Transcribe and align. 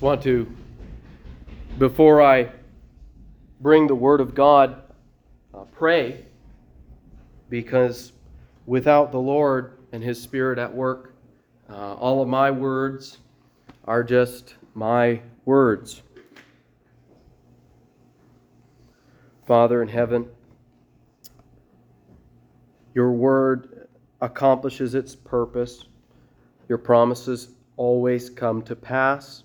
just 0.00 0.06
want 0.06 0.22
to, 0.22 0.50
before 1.78 2.22
I 2.22 2.48
bring 3.60 3.86
the 3.86 3.94
Word 3.94 4.22
of 4.22 4.34
God, 4.34 4.80
uh, 5.52 5.64
pray, 5.72 6.24
because 7.50 8.12
without 8.64 9.12
the 9.12 9.18
Lord 9.18 9.76
and 9.92 10.02
His 10.02 10.18
Spirit 10.18 10.58
at 10.58 10.74
work, 10.74 11.12
uh, 11.68 11.96
all 11.96 12.22
of 12.22 12.28
my 12.28 12.50
words 12.50 13.18
are 13.84 14.02
just 14.02 14.54
my 14.72 15.20
words. 15.44 16.00
Father 19.46 19.82
in 19.82 19.88
heaven, 19.88 20.26
your 22.94 23.12
word 23.12 23.86
accomplishes 24.22 24.94
its 24.94 25.14
purpose. 25.14 25.84
Your 26.70 26.78
promises 26.78 27.50
always 27.76 28.30
come 28.30 28.62
to 28.62 28.74
pass. 28.74 29.42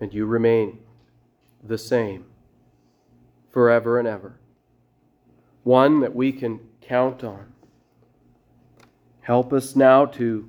And 0.00 0.12
you 0.12 0.26
remain 0.26 0.78
the 1.64 1.78
same 1.78 2.26
forever 3.50 3.98
and 3.98 4.06
ever. 4.06 4.38
One 5.64 6.00
that 6.00 6.14
we 6.14 6.32
can 6.32 6.60
count 6.80 7.24
on. 7.24 7.52
Help 9.22 9.52
us 9.52 9.74
now 9.74 10.04
to 10.06 10.48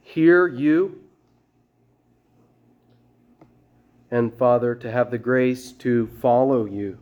hear 0.00 0.46
you 0.46 1.00
and, 4.10 4.36
Father, 4.36 4.74
to 4.74 4.90
have 4.90 5.10
the 5.10 5.18
grace 5.18 5.72
to 5.72 6.08
follow 6.20 6.64
you, 6.64 6.98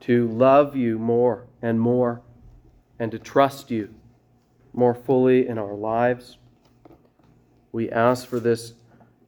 to 0.00 0.26
love 0.28 0.74
you 0.74 0.98
more 0.98 1.46
and 1.60 1.78
more, 1.78 2.22
and 2.98 3.12
to 3.12 3.18
trust 3.18 3.70
you 3.70 3.94
more 4.72 4.94
fully 4.94 5.46
in 5.46 5.58
our 5.58 5.74
lives. 5.74 6.38
We 7.72 7.90
ask 7.90 8.26
for 8.26 8.40
this 8.40 8.72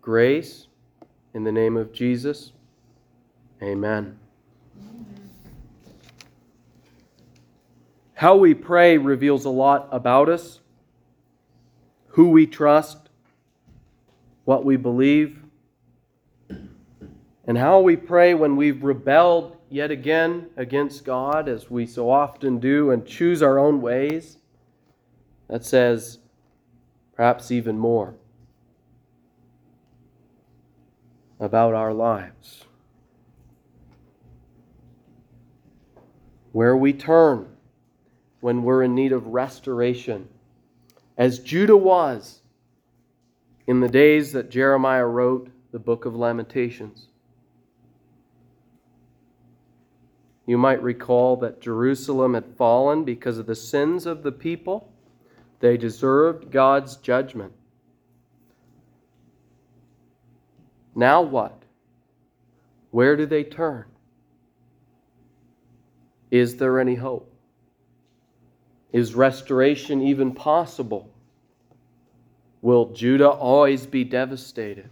grace 0.03 0.67
in 1.33 1.45
the 1.45 1.53
name 1.53 1.77
of 1.77 1.93
Jesus. 1.93 2.53
Amen. 3.63 4.19
How 8.15 8.37
we 8.37 8.53
pray 8.53 8.99
reveals 8.99 9.45
a 9.45 9.51
lot 9.51 9.89
about 9.91 10.29
us, 10.29 10.61
who 12.09 12.31
we 12.31 12.47
trust, 12.47 13.09
what 14.45 14.65
we 14.65 14.77
believe 14.77 15.39
and 17.45 17.59
how 17.59 17.81
we 17.81 17.97
pray 17.97 18.35
when 18.35 18.57
we've 18.57 18.83
rebelled 18.85 19.57
yet 19.69 19.91
again 19.91 20.47
against 20.57 21.05
God, 21.05 21.49
as 21.49 21.71
we 21.71 21.87
so 21.87 22.09
often 22.11 22.59
do, 22.59 22.91
and 22.91 23.05
choose 23.05 23.43
our 23.43 23.59
own 23.59 23.81
ways, 23.81 24.37
that 25.49 25.65
says 25.65 26.19
perhaps 27.15 27.51
even 27.51 27.79
more 27.79 28.15
about 31.43 31.75
our 31.75 31.93
lives. 31.93 32.65
Where 36.53 36.77
we 36.77 36.93
turn 36.93 37.49
when 38.41 38.63
we're 38.63 38.85
in 38.85 38.95
need 38.95 39.11
of 39.11 39.27
restoration, 39.27 40.29
as 41.19 41.41
Judah 41.41 41.77
was 41.77 42.43
in 43.67 43.81
the 43.81 43.89
days 43.89 44.33
that 44.33 44.51
Jeremiah 44.51 45.07
wrote 45.07 45.51
the 45.73 45.81
book 45.81 46.05
of 46.05 46.15
Lamentations. 46.15 47.09
You 50.47 50.59
might 50.59 50.83
recall 50.83 51.37
that 51.39 51.61
Jerusalem 51.61 52.35
had 52.35 52.57
fallen 52.57 53.03
because 53.05 53.39
of 53.39 53.47
the 53.47 53.57
sins 53.57 54.07
of 54.07 54.23
the 54.23 54.33
people. 54.33 54.93
They 55.59 55.77
deserved 55.77 56.53
God's 56.53 56.97
judgment. 56.97 57.53
Now 60.95 61.23
what? 61.23 61.63
Where 62.91 63.17
do 63.17 63.27
they 63.27 63.45
turn? 63.45 63.87
Is 66.31 66.57
there 66.57 66.79
any 66.79 66.95
hope? 66.95 67.33
Is 68.93 69.15
restoration 69.15 70.03
even 70.03 70.33
possible? 70.33 71.11
Will 72.61 72.93
Judah 72.93 73.31
always 73.31 73.87
be 73.87 74.05
devastated? 74.05 74.91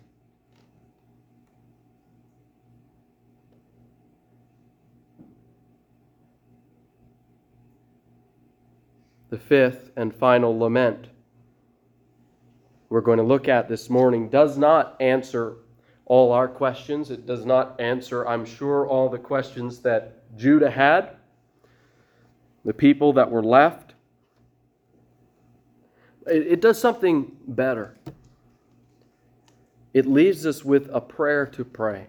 the 9.31 9.39
fifth 9.39 9.93
and 9.97 10.15
final 10.15 10.59
lament 10.59 11.07
we're 12.89 13.01
going 13.01 13.19
to 13.19 13.25
look 13.25 13.49
at 13.49 13.69
this 13.69 13.89
morning 13.89 14.29
does 14.29 14.59
not 14.59 14.97
answer 15.01 15.55
all 16.11 16.33
our 16.33 16.49
questions. 16.49 17.13
It 17.13 17.25
does 17.25 17.47
not 17.47 17.81
answer, 17.81 18.27
I'm 18.27 18.45
sure, 18.45 18.85
all 18.85 19.09
the 19.09 19.17
questions 19.17 19.79
that 19.83 20.37
Judah 20.37 20.69
had, 20.69 21.11
the 22.65 22.75
people 22.75 23.13
that 23.13 23.31
were 23.31 23.45
left. 23.45 23.95
It, 26.27 26.49
it 26.49 26.61
does 26.61 26.81
something 26.81 27.31
better. 27.47 27.97
It 29.95 30.05
leaves 30.05 30.47
us 30.47 30.65
with 30.65 30.91
a 30.93 31.01
prayer 31.01 31.47
to 31.47 31.65
pray. 31.65 32.09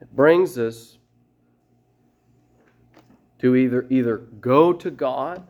It 0.00 0.14
brings 0.14 0.56
us 0.56 0.98
to 3.40 3.56
either 3.56 3.88
either 3.90 4.18
go 4.18 4.72
to 4.72 4.88
God, 4.88 5.48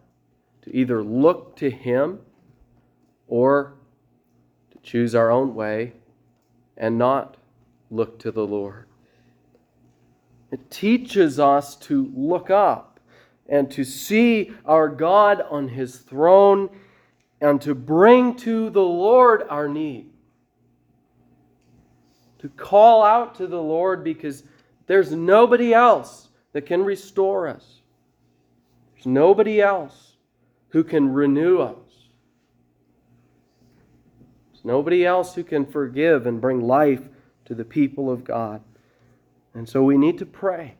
to 0.62 0.74
either 0.74 1.04
look 1.04 1.56
to 1.56 1.70
him 1.70 2.20
or 3.28 3.74
choose 4.82 5.14
our 5.14 5.30
own 5.30 5.54
way 5.54 5.92
and 6.76 6.98
not 6.98 7.36
look 7.90 8.18
to 8.20 8.30
the 8.30 8.46
Lord. 8.46 8.86
It 10.50 10.70
teaches 10.70 11.38
us 11.38 11.76
to 11.76 12.10
look 12.14 12.50
up 12.50 13.00
and 13.48 13.70
to 13.72 13.84
see 13.84 14.52
our 14.64 14.88
God 14.88 15.42
on 15.50 15.68
his 15.68 15.98
throne 15.98 16.70
and 17.40 17.60
to 17.62 17.74
bring 17.74 18.36
to 18.36 18.70
the 18.70 18.82
Lord 18.82 19.44
our 19.48 19.68
need. 19.68 20.10
To 22.38 22.48
call 22.48 23.02
out 23.02 23.34
to 23.36 23.46
the 23.46 23.60
Lord 23.60 24.02
because 24.02 24.44
there's 24.86 25.12
nobody 25.12 25.74
else 25.74 26.28
that 26.52 26.62
can 26.62 26.84
restore 26.84 27.46
us. 27.48 27.80
There's 28.94 29.06
nobody 29.06 29.60
else 29.60 30.14
who 30.70 30.82
can 30.84 31.12
renew 31.12 31.58
us. 31.60 31.76
There's 34.60 34.74
nobody 34.74 35.06
else 35.06 35.34
who 35.34 35.42
can 35.42 35.64
forgive 35.64 36.26
and 36.26 36.38
bring 36.38 36.60
life 36.60 37.00
to 37.46 37.54
the 37.54 37.64
people 37.64 38.10
of 38.10 38.24
God. 38.24 38.60
And 39.54 39.66
so 39.66 39.82
we 39.82 39.96
need 39.96 40.18
to 40.18 40.26
pray. 40.26 40.74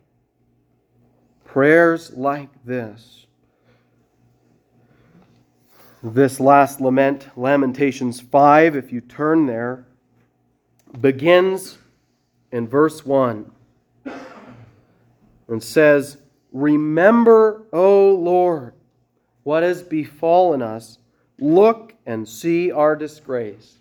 Prayers 1.47 2.13
like 2.13 2.51
this. 2.63 3.25
This 6.03 6.41
last 6.41 6.83
lament, 6.83 7.29
Lamentations 7.37 8.21
5, 8.21 8.77
if 8.77 8.93
you 8.93 9.01
turn 9.01 9.47
there, 9.47 9.87
begins 11.01 11.79
in 12.53 12.69
verse 12.69 13.07
1 13.07 13.51
and 15.49 15.63
says, 15.63 16.19
Remember, 16.53 17.67
O 17.73 18.11
Lord, 18.15 18.75
what 19.43 19.63
has 19.63 19.83
befallen 19.83 20.61
us. 20.61 20.99
Look 21.41 21.95
and 22.05 22.29
see 22.29 22.71
our 22.71 22.95
disgrace. 22.95 23.77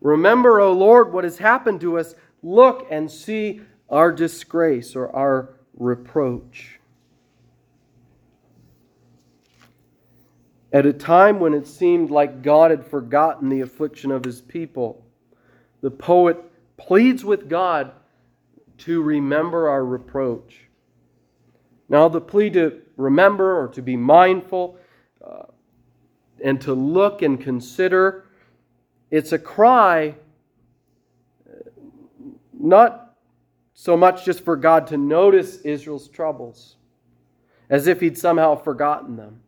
Remember, 0.00 0.60
O 0.60 0.72
Lord, 0.72 1.12
what 1.12 1.24
has 1.24 1.38
happened 1.38 1.80
to 1.82 1.98
us. 1.98 2.14
Look 2.42 2.86
and 2.90 3.10
see 3.10 3.60
our 3.88 4.10
disgrace 4.10 4.96
or 4.96 5.14
our 5.14 5.50
reproach. 5.74 6.80
At 10.72 10.86
a 10.86 10.92
time 10.92 11.40
when 11.40 11.52
it 11.52 11.66
seemed 11.66 12.10
like 12.10 12.42
God 12.42 12.70
had 12.70 12.86
forgotten 12.86 13.48
the 13.48 13.60
affliction 13.60 14.10
of 14.10 14.24
his 14.24 14.40
people, 14.40 15.04
the 15.80 15.90
poet 15.90 16.38
pleads 16.76 17.24
with 17.24 17.48
God 17.48 17.92
to 18.78 19.02
remember 19.02 19.68
our 19.68 19.84
reproach. 19.84 20.60
Now, 21.88 22.08
the 22.08 22.20
plea 22.20 22.50
to 22.50 22.82
remember 22.96 23.60
or 23.60 23.68
to 23.68 23.82
be 23.82 23.96
mindful 23.96 24.78
and 26.42 26.60
to 26.62 26.74
look 26.74 27.22
and 27.22 27.40
consider, 27.40 28.26
it's 29.10 29.32
a 29.32 29.38
cry 29.38 30.14
not 32.60 33.16
so 33.72 33.96
much 33.96 34.24
just 34.24 34.44
for 34.44 34.56
God 34.56 34.86
to 34.88 34.96
notice 34.96 35.58
Israel's 35.62 36.08
troubles, 36.08 36.76
as 37.70 37.86
if 37.86 38.00
he'd 38.00 38.18
somehow 38.18 38.56
forgotten 38.56 39.16
them, 39.16 39.40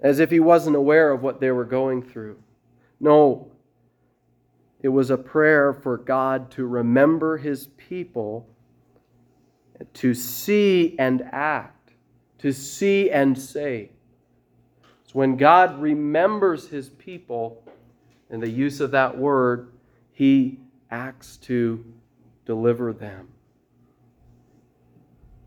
as 0.00 0.18
if 0.18 0.30
he 0.30 0.40
wasn't 0.40 0.76
aware 0.76 1.12
of 1.12 1.22
what 1.22 1.40
they 1.40 1.50
were 1.50 1.66
going 1.66 2.02
through. 2.02 2.38
No, 2.98 3.50
it 4.82 4.88
was 4.88 5.10
a 5.10 5.18
prayer 5.18 5.74
for 5.74 5.98
God 5.98 6.50
to 6.52 6.66
remember 6.66 7.36
his 7.36 7.66
people 7.76 8.48
to 9.94 10.14
see 10.14 10.96
and 10.98 11.22
act, 11.32 11.92
to 12.38 12.52
see 12.52 13.10
and 13.10 13.38
say. 13.38 13.90
It's 15.10 15.14
when 15.16 15.36
God 15.36 15.80
remembers 15.82 16.68
his 16.68 16.88
people, 16.88 17.64
and 18.30 18.40
the 18.40 18.48
use 18.48 18.80
of 18.80 18.92
that 18.92 19.18
word, 19.18 19.72
he 20.12 20.60
acts 20.88 21.36
to 21.38 21.84
deliver 22.46 22.92
them. 22.92 23.26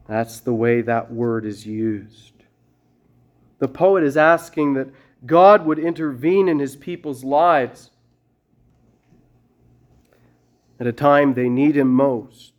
That's 0.06 0.42
the 0.42 0.54
way 0.54 0.82
that 0.82 1.14
word 1.14 1.46
is 1.46 1.66
used. 1.66 2.34
The 3.60 3.70
poet 3.70 4.04
is 4.04 4.18
asking 4.18 4.74
that 4.74 4.90
God 5.26 5.66
would 5.66 5.80
intervene 5.80 6.50
in 6.50 6.60
his 6.60 6.76
people's 6.76 7.24
lives 7.24 7.92
at 10.78 10.88
a 10.88 10.92
time 10.92 11.36
they 11.36 11.48
need 11.48 11.78
him 11.78 11.88
most. 11.88 12.52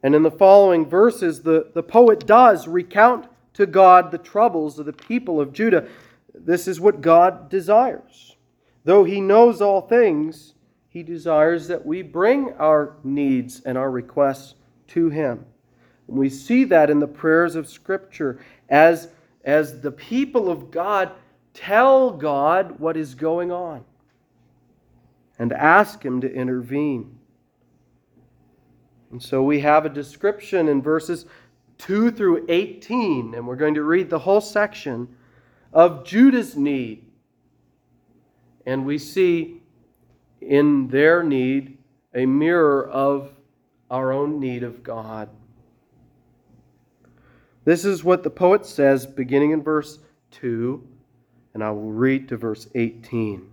And 0.00 0.14
in 0.14 0.22
the 0.22 0.30
following 0.30 0.86
verses, 0.86 1.42
the, 1.42 1.72
the 1.74 1.82
poet 1.82 2.24
does 2.24 2.68
recount 2.68 3.26
to 3.60 3.66
God 3.66 4.10
the 4.10 4.18
troubles 4.18 4.78
of 4.78 4.86
the 4.86 4.92
people 4.92 5.40
of 5.40 5.52
Judah. 5.52 5.86
This 6.34 6.66
is 6.66 6.80
what 6.80 7.00
God 7.00 7.48
desires. 7.50 8.36
Though 8.84 9.04
he 9.04 9.20
knows 9.20 9.60
all 9.60 9.82
things, 9.82 10.54
he 10.88 11.02
desires 11.02 11.68
that 11.68 11.84
we 11.84 12.02
bring 12.02 12.52
our 12.54 12.96
needs 13.04 13.60
and 13.60 13.76
our 13.76 13.90
requests 13.90 14.54
to 14.88 15.10
him. 15.10 15.44
And 16.08 16.16
we 16.16 16.30
see 16.30 16.64
that 16.64 16.90
in 16.90 16.98
the 16.98 17.06
prayers 17.06 17.54
of 17.54 17.68
Scripture 17.68 18.40
as, 18.68 19.08
as 19.44 19.80
the 19.80 19.92
people 19.92 20.50
of 20.50 20.70
God 20.70 21.12
tell 21.52 22.10
God 22.10 22.80
what 22.80 22.96
is 22.96 23.14
going 23.14 23.52
on 23.52 23.84
and 25.38 25.52
ask 25.52 26.02
him 26.02 26.20
to 26.22 26.32
intervene. 26.32 27.18
And 29.10 29.22
so 29.22 29.42
we 29.42 29.60
have 29.60 29.84
a 29.84 29.90
description 29.90 30.68
in 30.68 30.80
verses 30.80 31.26
2 31.80 32.10
through 32.10 32.44
18, 32.48 33.34
and 33.34 33.46
we're 33.46 33.56
going 33.56 33.74
to 33.74 33.82
read 33.82 34.10
the 34.10 34.18
whole 34.18 34.40
section 34.40 35.08
of 35.72 36.04
Judah's 36.04 36.54
need. 36.54 37.06
And 38.66 38.84
we 38.84 38.98
see 38.98 39.62
in 40.40 40.88
their 40.88 41.22
need 41.22 41.78
a 42.14 42.26
mirror 42.26 42.88
of 42.88 43.32
our 43.90 44.12
own 44.12 44.38
need 44.38 44.62
of 44.62 44.82
God. 44.82 45.30
This 47.64 47.84
is 47.84 48.04
what 48.04 48.22
the 48.22 48.30
poet 48.30 48.66
says 48.66 49.06
beginning 49.06 49.52
in 49.52 49.62
verse 49.62 50.00
2, 50.32 50.86
and 51.54 51.64
I 51.64 51.70
will 51.70 51.92
read 51.92 52.28
to 52.28 52.36
verse 52.36 52.68
18. 52.74 53.48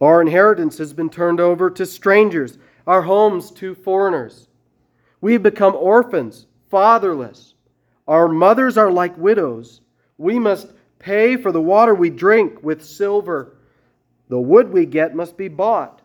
Our 0.00 0.20
inheritance 0.20 0.78
has 0.78 0.92
been 0.92 1.10
turned 1.10 1.40
over 1.40 1.68
to 1.70 1.84
strangers 1.84 2.58
our 2.86 3.02
homes 3.02 3.50
to 3.52 3.74
foreigners. 3.74 4.48
We 5.22 5.32
have 5.34 5.42
become 5.42 5.74
orphans, 5.74 6.46
fatherless. 6.68 7.54
Our 8.06 8.28
mothers 8.28 8.76
are 8.76 8.90
like 8.90 9.16
widows. 9.16 9.80
We 10.18 10.38
must 10.38 10.72
pay 10.98 11.36
for 11.36 11.52
the 11.52 11.62
water 11.62 11.94
we 11.94 12.10
drink 12.10 12.62
with 12.62 12.84
silver. 12.84 13.56
The 14.28 14.40
wood 14.40 14.72
we 14.72 14.84
get 14.84 15.14
must 15.14 15.36
be 15.36 15.48
bought. 15.48 16.02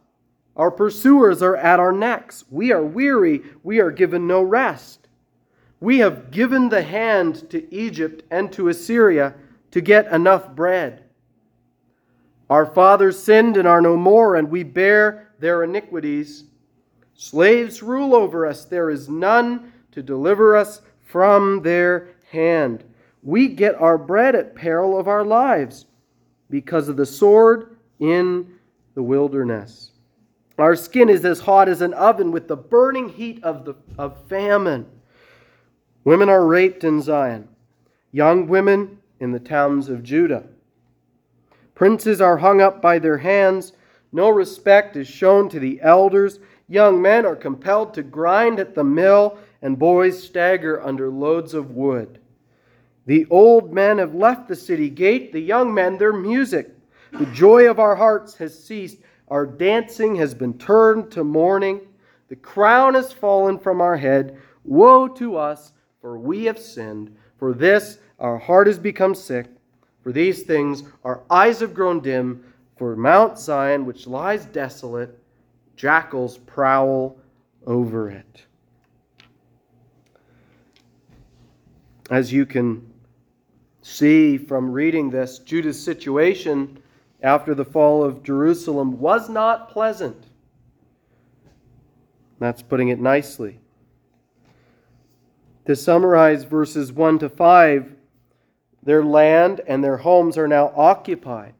Our 0.55 0.71
pursuers 0.71 1.41
are 1.41 1.55
at 1.57 1.79
our 1.79 1.91
necks. 1.91 2.45
We 2.49 2.71
are 2.71 2.83
weary. 2.83 3.41
We 3.63 3.79
are 3.79 3.91
given 3.91 4.27
no 4.27 4.41
rest. 4.41 5.07
We 5.79 5.97
have 5.99 6.31
given 6.31 6.69
the 6.69 6.81
hand 6.83 7.49
to 7.49 7.73
Egypt 7.73 8.23
and 8.31 8.51
to 8.53 8.69
Assyria 8.69 9.33
to 9.71 9.81
get 9.81 10.11
enough 10.11 10.49
bread. 10.55 11.03
Our 12.49 12.65
fathers 12.65 13.21
sinned 13.21 13.57
and 13.57 13.67
are 13.67 13.81
no 13.81 13.97
more, 13.97 14.35
and 14.35 14.49
we 14.49 14.63
bear 14.63 15.33
their 15.39 15.63
iniquities. 15.63 16.45
Slaves 17.17 17.81
rule 17.81 18.15
over 18.15 18.45
us. 18.45 18.63
There 18.63 18.91
is 18.91 19.09
none 19.09 19.73
to 19.91 20.03
deliver 20.03 20.55
us 20.55 20.81
from 21.03 21.63
their 21.63 22.09
hand. 22.31 22.83
We 23.23 23.47
get 23.47 23.75
our 23.81 23.97
bread 23.97 24.35
at 24.35 24.55
peril 24.55 24.97
of 24.97 25.07
our 25.07 25.25
lives 25.25 25.87
because 26.49 26.87
of 26.87 26.95
the 26.95 27.05
sword 27.05 27.77
in 27.99 28.53
the 28.93 29.01
wilderness. 29.01 29.91
Our 30.59 30.75
skin 30.75 31.09
is 31.09 31.25
as 31.25 31.39
hot 31.39 31.67
as 31.67 31.81
an 31.81 31.93
oven 31.95 32.31
with 32.31 32.47
the 32.47 32.55
burning 32.55 33.09
heat 33.09 33.43
of, 33.43 33.65
the, 33.65 33.73
of 33.97 34.27
famine. 34.27 34.85
Women 36.03 36.29
are 36.29 36.45
raped 36.45 36.83
in 36.83 37.01
Zion, 37.01 37.47
young 38.11 38.47
women 38.47 38.99
in 39.19 39.31
the 39.31 39.39
towns 39.39 39.89
of 39.89 40.03
Judah. 40.03 40.45
Princes 41.73 42.21
are 42.21 42.37
hung 42.37 42.61
up 42.61 42.81
by 42.81 42.99
their 42.99 43.17
hands. 43.17 43.73
No 44.11 44.29
respect 44.29 44.95
is 44.95 45.07
shown 45.07 45.49
to 45.49 45.59
the 45.59 45.79
elders. 45.81 46.39
Young 46.69 47.01
men 47.01 47.25
are 47.25 47.35
compelled 47.35 47.93
to 47.93 48.03
grind 48.03 48.59
at 48.59 48.75
the 48.75 48.83
mill, 48.83 49.37
and 49.61 49.79
boys 49.79 50.21
stagger 50.21 50.81
under 50.81 51.09
loads 51.09 51.53
of 51.53 51.71
wood. 51.71 52.19
The 53.05 53.25
old 53.29 53.73
men 53.73 53.99
have 53.99 54.13
left 54.13 54.49
the 54.49 54.55
city 54.55 54.89
gate, 54.89 55.31
the 55.31 55.39
young 55.39 55.73
men 55.73 55.97
their 55.97 56.11
music. 56.11 56.69
The 57.13 57.25
joy 57.27 57.69
of 57.69 57.79
our 57.79 57.95
hearts 57.95 58.35
has 58.35 58.61
ceased. 58.61 58.97
Our 59.29 59.45
dancing 59.45 60.15
has 60.17 60.33
been 60.33 60.57
turned 60.57 61.09
to 61.11 61.23
mourning. 61.23 61.81
The 62.27 62.35
crown 62.35 62.95
has 62.95 63.13
fallen 63.13 63.59
from 63.59 63.79
our 63.79 63.95
head. 63.95 64.37
Woe 64.65 65.07
to 65.07 65.37
us, 65.37 65.71
for 66.01 66.19
we 66.19 66.43
have 66.45 66.59
sinned. 66.59 67.15
For 67.37 67.53
this 67.53 67.99
our 68.19 68.37
heart 68.37 68.67
has 68.67 68.77
become 68.77 69.15
sick. 69.15 69.47
For 70.01 70.11
these 70.11 70.43
things 70.43 70.83
our 71.05 71.23
eyes 71.29 71.61
have 71.61 71.73
grown 71.73 72.01
dim. 72.01 72.43
For 72.75 72.97
Mount 72.97 73.39
Zion, 73.39 73.85
which 73.85 74.05
lies 74.05 74.45
desolate, 74.45 75.17
jackals 75.77 76.39
prowl 76.39 77.15
over 77.65 78.09
it. 78.09 78.43
As 82.09 82.33
you 82.33 82.45
can 82.45 82.85
see 83.81 84.37
from 84.37 84.71
reading 84.71 85.09
this, 85.09 85.39
Judah's 85.39 85.81
situation 85.81 86.79
after 87.21 87.53
the 87.53 87.65
fall 87.65 88.03
of 88.03 88.23
Jerusalem 88.23 88.99
was 88.99 89.29
not 89.29 89.69
pleasant. 89.69 90.25
That's 92.39 92.61
putting 92.61 92.89
it 92.89 92.99
nicely. 92.99 93.59
To 95.65 95.75
summarize 95.75 96.43
verses 96.43 96.91
1 96.91 97.19
to 97.19 97.29
5, 97.29 97.93
their 98.83 99.03
land 99.03 99.61
and 99.67 99.83
their 99.83 99.97
homes 99.97 100.37
are 100.37 100.47
now 100.47 100.71
occupied. 100.75 101.53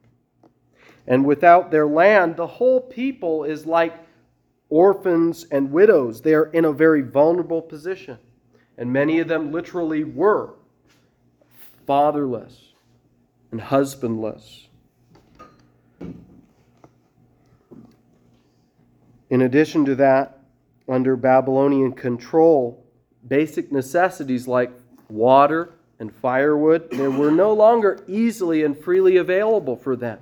And 1.06 1.24
without 1.24 1.70
their 1.70 1.86
land, 1.86 2.36
the 2.36 2.46
whole 2.46 2.80
people 2.80 3.44
is 3.44 3.66
like 3.66 4.07
orphans 4.70 5.46
and 5.50 5.70
widows. 5.70 6.20
They 6.20 6.34
are 6.34 6.46
in 6.46 6.64
a 6.64 6.72
very 6.72 7.02
vulnerable 7.02 7.62
position. 7.62 8.18
And 8.76 8.92
many 8.92 9.18
of 9.18 9.28
them 9.28 9.50
literally 9.50 10.04
were 10.04 10.54
fatherless 11.86 12.74
and 13.50 13.60
husbandless. 13.60 14.68
In 19.30 19.42
addition 19.42 19.84
to 19.86 19.94
that, 19.96 20.38
under 20.88 21.16
Babylonian 21.16 21.92
control, 21.92 22.84
basic 23.26 23.70
necessities 23.72 24.48
like 24.48 24.70
water 25.08 25.74
and 25.98 26.14
firewood 26.14 26.96
were 26.96 27.30
no 27.30 27.52
longer 27.52 28.02
easily 28.06 28.62
and 28.62 28.78
freely 28.78 29.16
available 29.16 29.76
for 29.76 29.96
them. 29.96 30.20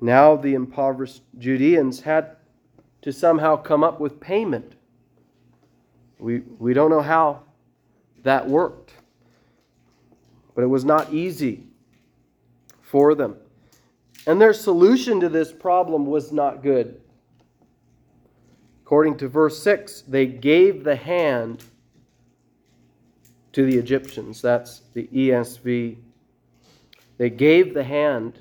Now 0.00 0.36
the 0.36 0.54
impoverished 0.54 1.22
Judeans 1.38 2.00
had 2.00 2.36
to 3.02 3.12
somehow 3.12 3.56
come 3.56 3.84
up 3.84 4.00
with 4.00 4.20
payment. 4.20 4.74
We, 6.18 6.40
we 6.58 6.74
don't 6.74 6.90
know 6.90 7.02
how 7.02 7.42
that 8.22 8.48
worked, 8.48 8.92
but 10.54 10.62
it 10.62 10.68
was 10.68 10.84
not 10.84 11.12
easy 11.12 11.64
for 12.82 13.14
them. 13.14 13.36
And 14.26 14.40
their 14.40 14.52
solution 14.52 15.20
to 15.20 15.28
this 15.28 15.52
problem 15.52 16.06
was 16.06 16.32
not 16.32 16.62
good. 16.62 17.00
According 18.84 19.18
to 19.18 19.28
verse 19.28 19.62
6, 19.62 20.02
they 20.02 20.26
gave 20.26 20.84
the 20.84 20.96
hand 20.96 21.64
to 23.52 23.64
the 23.64 23.78
Egyptians. 23.78 24.42
That's 24.42 24.82
the 24.94 25.06
ESV. 25.06 25.96
They 27.16 27.30
gave 27.30 27.72
the 27.72 27.84
hand 27.84 28.40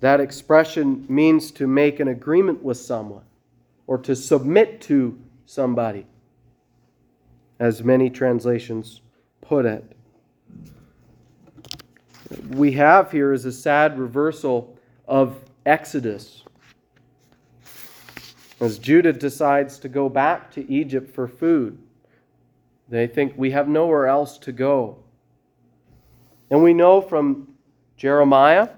that 0.00 0.20
expression 0.20 1.04
means 1.08 1.50
to 1.52 1.66
make 1.66 2.00
an 2.00 2.08
agreement 2.08 2.62
with 2.62 2.76
someone 2.76 3.24
or 3.86 3.98
to 3.98 4.14
submit 4.14 4.80
to 4.82 5.18
somebody, 5.46 6.06
as 7.58 7.82
many 7.82 8.08
translations 8.10 9.00
put 9.40 9.64
it. 9.64 9.84
We 12.50 12.72
have 12.72 13.10
here 13.10 13.32
is 13.32 13.44
a 13.44 13.52
sad 13.52 13.98
reversal 13.98 14.76
of 15.06 15.42
Exodus. 15.64 16.44
As 18.60 18.78
Judah 18.78 19.12
decides 19.12 19.78
to 19.78 19.88
go 19.88 20.08
back 20.08 20.50
to 20.52 20.70
Egypt 20.70 21.14
for 21.14 21.26
food, 21.26 21.78
they 22.88 23.06
think 23.06 23.34
we 23.36 23.50
have 23.50 23.68
nowhere 23.68 24.06
else 24.06 24.38
to 24.38 24.52
go. 24.52 24.98
And 26.50 26.62
we 26.62 26.74
know 26.74 27.00
from 27.00 27.48
Jeremiah 27.96 28.68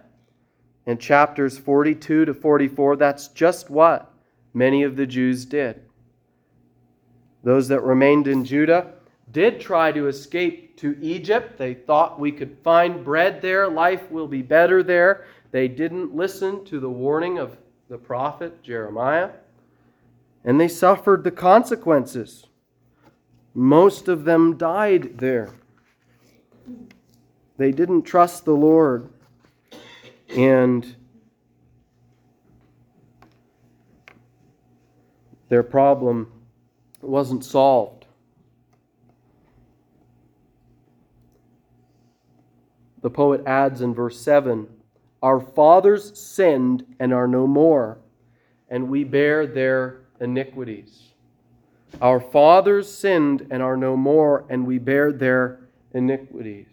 in 0.91 0.99
chapters 0.99 1.57
42 1.57 2.25
to 2.25 2.35
44, 2.35 2.97
that's 2.97 3.29
just 3.29 3.71
what 3.71 4.13
many 4.53 4.83
of 4.83 4.97
the 4.97 5.07
Jews 5.07 5.45
did. 5.45 5.81
Those 7.45 7.69
that 7.69 7.83
remained 7.83 8.27
in 8.27 8.45
Judah, 8.45 8.95
did 9.31 9.61
try 9.61 9.93
to 9.93 10.09
escape 10.09 10.77
to 10.79 10.99
Egypt. 11.01 11.57
They 11.57 11.75
thought 11.75 12.19
we 12.19 12.33
could 12.33 12.59
find 12.65 13.05
bread 13.05 13.41
there, 13.41 13.69
life 13.69 14.11
will 14.11 14.27
be 14.27 14.43
better 14.43 14.83
there. 14.83 15.27
They 15.53 15.69
didn't 15.69 16.17
listen 16.17 16.65
to 16.65 16.81
the 16.81 16.91
warning 16.91 17.39
of 17.39 17.57
the 17.89 17.99
prophet 17.99 18.61
Jeremiah, 18.61 19.31
and 20.45 20.61
they 20.61 20.67
suffered 20.67 21.23
the 21.23 21.31
consequences. 21.31 22.47
Most 23.55 24.09
of 24.09 24.25
them 24.25 24.57
died 24.57 25.19
there. 25.19 25.51
They 27.59 27.71
didn't 27.71 28.03
trust 28.03 28.45
the 28.45 28.57
Lord, 28.57 29.09
and 30.37 30.97
their 35.49 35.63
problem 35.63 36.31
wasn't 37.01 37.45
solved. 37.45 38.07
The 43.03 43.11
poet 43.11 43.43
adds 43.47 43.81
in 43.81 43.95
verse 43.95 44.21
7 44.21 44.69
Our 45.23 45.41
fathers 45.41 46.19
sinned 46.19 46.85
and 46.99 47.13
are 47.13 47.29
no 47.29 47.47
more, 47.47 47.99
and 48.69 48.89
we 48.89 49.05
bear 49.05 49.47
their 49.47 50.03
iniquities. 50.21 51.07
Our 52.01 52.21
fathers 52.21 52.93
sinned 52.93 53.49
and 53.51 53.63
are 53.63 53.77
no 53.77 53.97
more, 53.97 54.45
and 54.49 54.67
we 54.67 54.79
bear 54.79 55.13
their 55.13 55.61
iniquities. 55.93 56.67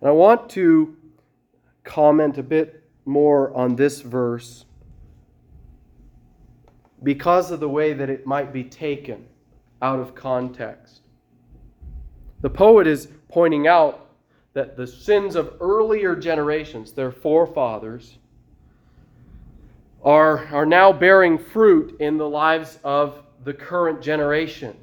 And 0.00 0.08
I 0.08 0.12
want 0.12 0.48
to 0.50 0.96
comment 1.90 2.38
a 2.38 2.42
bit 2.42 2.84
more 3.04 3.52
on 3.52 3.74
this 3.74 4.00
verse 4.00 4.64
because 7.02 7.50
of 7.50 7.58
the 7.58 7.68
way 7.68 7.92
that 7.92 8.08
it 8.08 8.24
might 8.24 8.52
be 8.52 8.62
taken 8.62 9.26
out 9.82 9.98
of 9.98 10.14
context. 10.14 11.00
The 12.42 12.50
poet 12.50 12.86
is 12.86 13.08
pointing 13.28 13.66
out 13.66 14.06
that 14.52 14.76
the 14.76 14.86
sins 14.86 15.34
of 15.34 15.56
earlier 15.60 16.14
generations, 16.14 16.92
their 16.92 17.10
forefathers, 17.10 18.18
are, 20.04 20.46
are 20.52 20.66
now 20.66 20.92
bearing 20.92 21.38
fruit 21.38 21.96
in 22.00 22.16
the 22.16 22.28
lives 22.28 22.78
of 22.84 23.24
the 23.42 23.52
current 23.52 24.00
generation. 24.00 24.76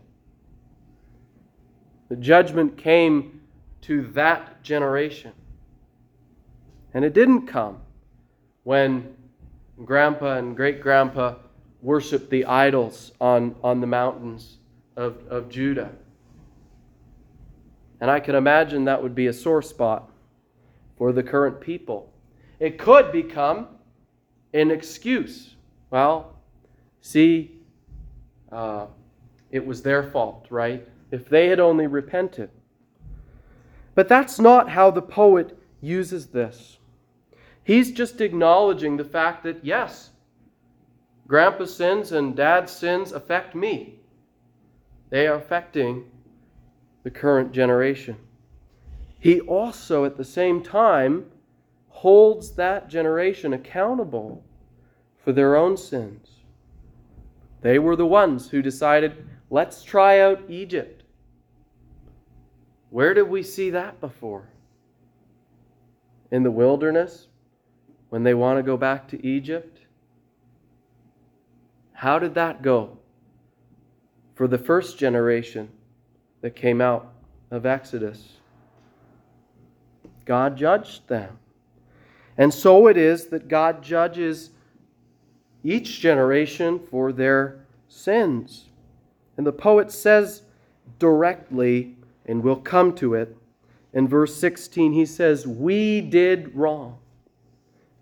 The 2.09 2.17
judgment 2.17 2.77
came 2.77 3.39
to 3.83 4.03
that 4.13 4.61
generation. 4.61 5.31
And 6.93 7.03
it 7.05 7.13
didn't 7.13 7.47
come 7.47 7.79
when 8.63 9.15
grandpa 9.83 10.37
and 10.37 10.55
great 10.55 10.81
grandpa 10.81 11.35
worshiped 11.81 12.29
the 12.29 12.45
idols 12.45 13.11
on, 13.21 13.55
on 13.63 13.81
the 13.81 13.87
mountains 13.87 14.57
of, 14.95 15.17
of 15.29 15.49
Judah. 15.49 15.91
And 17.99 18.11
I 18.11 18.19
can 18.19 18.35
imagine 18.35 18.85
that 18.85 19.01
would 19.01 19.15
be 19.15 19.27
a 19.27 19.33
sore 19.33 19.61
spot 19.61 20.09
for 20.97 21.11
the 21.11 21.23
current 21.23 21.59
people. 21.61 22.11
It 22.59 22.77
could 22.77 23.11
become 23.11 23.67
an 24.53 24.71
excuse. 24.71 25.55
Well, 25.89 26.35
see, 27.01 27.59
uh, 28.51 28.87
it 29.51 29.65
was 29.65 29.81
their 29.81 30.03
fault, 30.03 30.47
right? 30.49 30.87
If 31.11 31.29
they 31.29 31.47
had 31.47 31.59
only 31.59 31.87
repented. 31.87 32.49
But 33.95 34.07
that's 34.07 34.39
not 34.39 34.69
how 34.69 34.91
the 34.91 35.01
poet 35.01 35.56
uses 35.81 36.27
this. 36.27 36.77
He's 37.63 37.91
just 37.91 38.21
acknowledging 38.21 38.97
the 38.97 39.03
fact 39.03 39.43
that, 39.43 39.63
yes, 39.63 40.11
grandpa's 41.27 41.75
sins 41.75 42.11
and 42.11 42.35
dad's 42.35 42.71
sins 42.71 43.11
affect 43.11 43.55
me. 43.55 43.99
They 45.09 45.27
are 45.27 45.35
affecting 45.35 46.05
the 47.03 47.11
current 47.11 47.51
generation. 47.51 48.17
He 49.19 49.41
also, 49.41 50.05
at 50.05 50.17
the 50.17 50.23
same 50.23 50.61
time, 50.61 51.25
holds 51.89 52.51
that 52.51 52.87
generation 52.87 53.53
accountable 53.53 54.43
for 55.17 55.31
their 55.31 55.55
own 55.55 55.75
sins. 55.75 56.29
They 57.61 57.79
were 57.79 57.95
the 57.95 58.05
ones 58.05 58.49
who 58.49 58.61
decided, 58.61 59.27
let's 59.49 59.83
try 59.83 60.19
out 60.19 60.43
Egypt. 60.47 61.03
Where 62.89 63.13
did 63.13 63.27
we 63.27 63.43
see 63.43 63.71
that 63.71 63.99
before? 63.99 64.49
In 66.31 66.43
the 66.43 66.51
wilderness, 66.51 67.27
when 68.09 68.23
they 68.23 68.33
want 68.33 68.59
to 68.59 68.63
go 68.63 68.77
back 68.77 69.07
to 69.09 69.25
Egypt? 69.25 69.79
How 71.93 72.19
did 72.19 72.35
that 72.35 72.61
go 72.61 72.97
for 74.35 74.47
the 74.47 74.57
first 74.57 74.97
generation? 74.97 75.69
that 76.41 76.55
came 76.55 76.81
out 76.81 77.13
of 77.51 77.65
Exodus. 77.65 78.37
God 80.25 80.57
judged 80.57 81.07
them. 81.07 81.39
And 82.37 82.53
so 82.53 82.87
it 82.87 82.97
is 82.97 83.27
that 83.27 83.47
God 83.47 83.81
judges 83.81 84.51
each 85.63 85.99
generation 85.99 86.79
for 86.79 87.11
their 87.11 87.65
sins. 87.87 88.69
And 89.37 89.47
the 89.47 89.53
poet 89.53 89.91
says 89.91 90.43
directly, 90.99 91.95
and 92.25 92.43
we'll 92.43 92.57
come 92.57 92.93
to 92.95 93.15
it, 93.15 93.35
in 93.97 94.07
verse 94.07 94.35
16, 94.35 94.93
he 94.93 95.07
says, 95.07 95.47
We 95.47 96.01
did 96.01 96.55
wrong. 96.55 96.99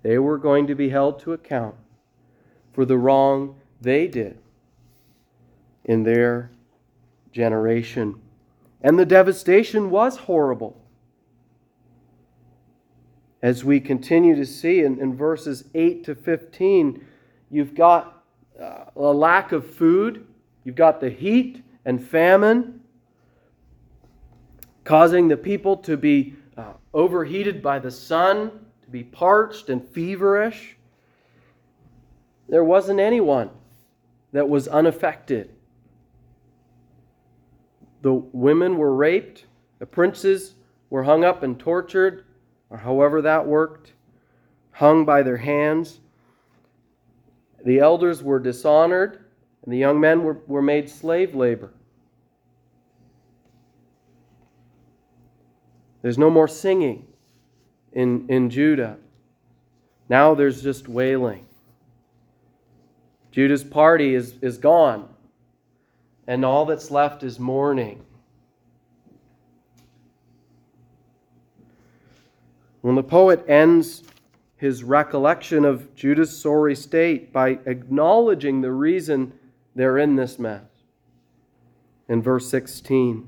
They 0.01 0.17
were 0.17 0.37
going 0.37 0.67
to 0.67 0.75
be 0.75 0.89
held 0.89 1.21
to 1.21 1.31
account 1.31 1.75
for 2.73 2.83
the 2.83 2.97
wrong 2.97 3.55
they 3.79 4.05
did 4.09 4.37
in 5.85 6.03
their 6.03 6.51
generation. 7.31 8.19
And 8.81 8.99
the 8.99 9.05
devastation 9.05 9.89
was 9.89 10.17
horrible. 10.17 10.75
As 13.41 13.63
we 13.63 13.79
continue 13.79 14.35
to 14.35 14.45
see 14.45 14.81
in, 14.81 14.99
in 14.99 15.15
verses 15.15 15.63
8 15.73 16.03
to 16.03 16.15
15, 16.15 17.07
you've 17.49 17.73
got 17.73 18.21
uh, 18.61 18.83
a 18.97 18.99
lack 18.99 19.53
of 19.53 19.65
food, 19.65 20.27
you've 20.65 20.75
got 20.75 20.99
the 20.99 21.09
heat 21.09 21.63
and 21.85 22.05
famine, 22.05 22.81
causing 24.85 25.27
the 25.27 25.35
people 25.35 25.75
to 25.77 25.97
be 25.97 26.35
uh, 26.55 26.73
overheated 26.93 27.61
by 27.61 27.79
the 27.79 27.91
sun, 27.91 28.51
to 28.83 28.89
be 28.89 29.03
parched 29.03 29.69
and 29.69 29.85
feverish. 29.89 30.77
There 32.47 32.63
wasn't 32.63 33.01
anyone 33.01 33.49
that 34.31 34.47
was 34.47 34.69
unaffected 34.69 35.55
the 38.05 38.13
women 38.13 38.77
were 38.77 38.93
raped, 38.93 39.45
the 39.79 39.85
princes 39.87 40.53
were 40.91 41.01
hung 41.01 41.23
up 41.23 41.41
and 41.41 41.59
tortured, 41.59 42.23
or 42.69 42.77
however 42.77 43.19
that 43.23 43.47
worked, 43.47 43.93
hung 44.69 45.05
by 45.05 45.23
their 45.23 45.37
hands. 45.37 46.01
The 47.65 47.79
elders 47.79 48.21
were 48.21 48.37
dishonored, 48.37 49.25
and 49.63 49.73
the 49.73 49.79
young 49.79 49.99
men 49.99 50.23
were, 50.23 50.37
were 50.45 50.61
made 50.61 50.87
slave 50.87 51.33
labor. 51.33 51.73
There's 56.05 56.19
no 56.19 56.29
more 56.29 56.47
singing 56.47 57.07
in, 57.91 58.27
in 58.29 58.51
Judah. 58.51 58.97
Now 60.07 60.35
there's 60.35 60.61
just 60.61 60.87
wailing. 60.87 61.47
Judah's 63.31 63.63
party 63.63 64.13
is, 64.13 64.35
is 64.39 64.59
gone 64.59 65.09
and 66.27 66.45
all 66.45 66.65
that's 66.65 66.91
left 66.91 67.23
is 67.23 67.39
mourning. 67.39 68.05
When 72.81 72.93
the 72.93 73.01
poet 73.01 73.43
ends 73.49 74.03
his 74.57 74.83
recollection 74.83 75.65
of 75.65 75.95
Judah's 75.95 76.39
sorry 76.39 76.75
state 76.75 77.33
by 77.33 77.57
acknowledging 77.65 78.61
the 78.61 78.71
reason 78.71 79.33
they're 79.73 79.97
in 79.97 80.17
this 80.17 80.37
mess. 80.37 80.61
In 82.07 82.21
verse 82.21 82.47
16, 82.47 83.27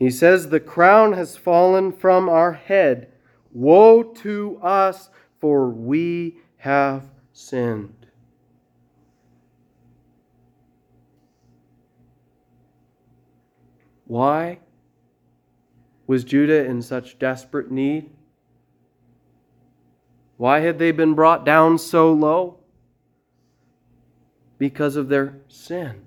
he 0.00 0.10
says, 0.10 0.48
The 0.48 0.60
crown 0.60 1.12
has 1.12 1.36
fallen 1.36 1.92
from 1.92 2.28
our 2.28 2.54
head. 2.54 3.12
Woe 3.52 4.02
to 4.02 4.58
us, 4.62 5.10
for 5.38 5.68
we 5.68 6.38
have 6.56 7.04
sinned. 7.34 8.06
Why 14.06 14.60
was 16.06 16.24
Judah 16.24 16.64
in 16.64 16.80
such 16.80 17.18
desperate 17.18 17.70
need? 17.70 18.10
Why 20.38 20.60
had 20.60 20.78
they 20.78 20.92
been 20.92 21.12
brought 21.12 21.44
down 21.44 21.76
so 21.76 22.10
low? 22.10 22.58
Because 24.56 24.96
of 24.96 25.10
their 25.10 25.40
sin. 25.48 26.06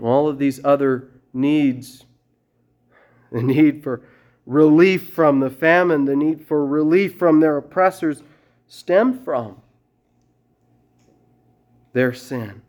All 0.00 0.28
of 0.28 0.38
these 0.38 0.64
other 0.64 1.10
needs 1.36 2.04
the 3.30 3.42
need 3.42 3.82
for 3.82 4.02
relief 4.46 5.10
from 5.12 5.40
the 5.40 5.50
famine, 5.50 6.04
the 6.04 6.16
need 6.16 6.46
for 6.46 6.64
relief 6.66 7.18
from 7.18 7.40
their 7.40 7.56
oppressors 7.56 8.22
stem 8.66 9.22
from 9.22 9.60
their 11.92 12.12
sin. 12.12 12.62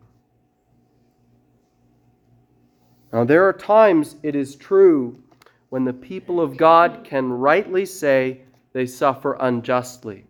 Now, 3.12 3.24
there 3.24 3.48
are 3.48 3.52
times 3.52 4.16
it 4.22 4.36
is 4.36 4.56
true 4.56 5.22
when 5.70 5.84
the 5.84 5.92
people 5.92 6.40
of 6.40 6.56
God 6.56 7.00
can 7.04 7.32
rightly 7.32 7.86
say 7.86 8.42
they 8.72 8.86
suffer 8.86 9.36
unjustly. 9.40 10.24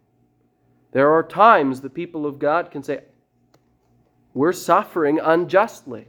There 0.93 1.13
are 1.13 1.23
times 1.23 1.81
the 1.81 1.91
people 1.91 2.25
of 2.25 2.39
God 2.39 2.71
can 2.71 2.83
say, 2.83 3.03
We're 4.35 4.53
suffering 4.53 5.19
unjustly. 5.19 6.07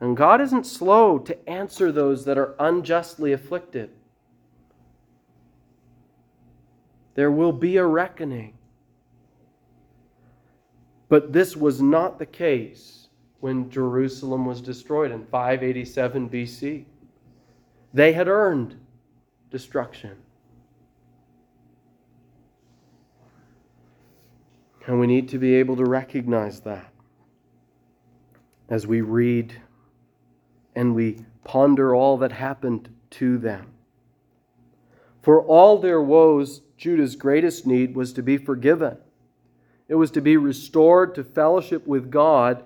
And 0.00 0.16
God 0.16 0.40
isn't 0.40 0.66
slow 0.66 1.18
to 1.18 1.48
answer 1.48 1.90
those 1.90 2.24
that 2.26 2.36
are 2.36 2.54
unjustly 2.58 3.32
afflicted. 3.32 3.90
There 7.14 7.30
will 7.30 7.52
be 7.52 7.78
a 7.78 7.86
reckoning. 7.86 8.52
But 11.08 11.32
this 11.32 11.56
was 11.56 11.80
not 11.80 12.18
the 12.18 12.26
case 12.26 13.08
when 13.40 13.70
Jerusalem 13.70 14.44
was 14.44 14.60
destroyed 14.60 15.12
in 15.12 15.24
587 15.26 16.28
BC. 16.28 16.84
They 17.94 18.12
had 18.12 18.28
earned 18.28 18.76
destruction. 19.50 20.16
And 24.86 25.00
we 25.00 25.06
need 25.06 25.28
to 25.30 25.38
be 25.38 25.54
able 25.54 25.76
to 25.76 25.84
recognize 25.84 26.60
that 26.60 26.92
as 28.68 28.86
we 28.86 29.00
read 29.00 29.58
and 30.76 30.94
we 30.94 31.16
ponder 31.42 31.94
all 31.94 32.18
that 32.18 32.32
happened 32.32 32.90
to 33.10 33.38
them. 33.38 33.72
For 35.22 35.42
all 35.42 35.78
their 35.78 36.00
woes, 36.00 36.60
Judah's 36.76 37.16
greatest 37.16 37.66
need 37.66 37.96
was 37.96 38.12
to 38.12 38.22
be 38.22 38.36
forgiven. 38.36 38.98
It 39.88 39.94
was 39.94 40.10
to 40.12 40.20
be 40.20 40.36
restored 40.36 41.14
to 41.14 41.24
fellowship 41.24 41.86
with 41.86 42.10
God. 42.10 42.64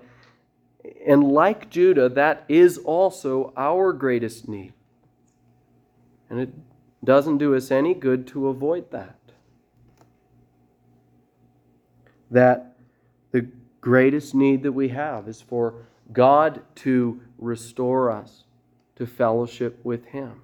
And 1.07 1.23
like 1.23 1.69
Judah, 1.69 2.09
that 2.09 2.43
is 2.49 2.77
also 2.79 3.53
our 3.55 3.93
greatest 3.93 4.47
need. 4.47 4.73
And 6.29 6.39
it 6.39 6.53
doesn't 7.03 7.37
do 7.37 7.55
us 7.55 7.71
any 7.71 7.93
good 7.93 8.27
to 8.27 8.47
avoid 8.47 8.91
that. 8.91 9.17
That 12.29 12.75
the 13.31 13.47
greatest 13.79 14.35
need 14.35 14.63
that 14.63 14.71
we 14.71 14.89
have 14.89 15.27
is 15.27 15.41
for 15.41 15.85
God 16.11 16.61
to 16.75 17.21
restore 17.41 18.09
us 18.09 18.45
to 18.95 19.05
fellowship 19.05 19.79
with 19.83 20.05
Him. 20.05 20.41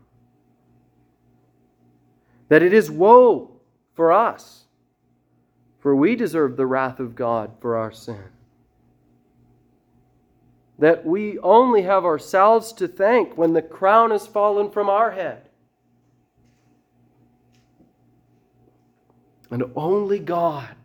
That 2.50 2.64
it 2.64 2.74
is 2.74 2.92
woe 2.92 3.52
for 3.94 4.12
us 4.12 4.66
for 5.88 5.96
we 5.96 6.18
deserve 6.18 6.58
the 6.58 6.66
wrath 6.66 7.00
of 7.00 7.16
God 7.16 7.52
for 7.62 7.78
our 7.78 7.94
sin. 7.94 8.26
That 10.80 11.06
we 11.06 11.40
only 11.40 11.84
have 11.84 12.04
ourselves 12.04 12.74
to 12.74 12.90
thank 12.90 13.38
when 13.38 13.54
the 13.54 13.62
crown 13.62 14.12
has 14.12 14.28
fallen 14.28 14.70
from 14.70 14.90
our 14.90 15.12
head. 15.12 15.48
And 19.50 19.64
only 19.78 20.20
God 20.20 20.76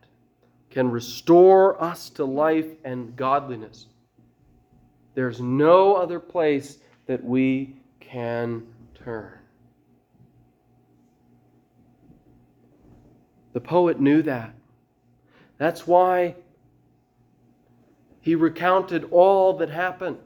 can 0.71 0.89
restore 0.89 1.83
us 1.83 2.09
to 2.11 2.25
life 2.25 2.71
and 2.85 3.17
godliness. 3.17 3.87
There's 5.15 5.41
no 5.41 5.95
other 5.95 6.19
place 6.19 6.79
that 7.07 7.23
we 7.23 7.77
can 8.01 8.67
turn. 8.95 9.39
The 13.53 13.61
poet 13.61 14.01
knew 14.01 14.23
that. 14.23 14.55
That's 15.59 15.87
why 15.87 16.37
he 18.21 18.35
recounted 18.35 19.09
all 19.11 19.55
that 19.59 19.69
happened. 19.69 20.19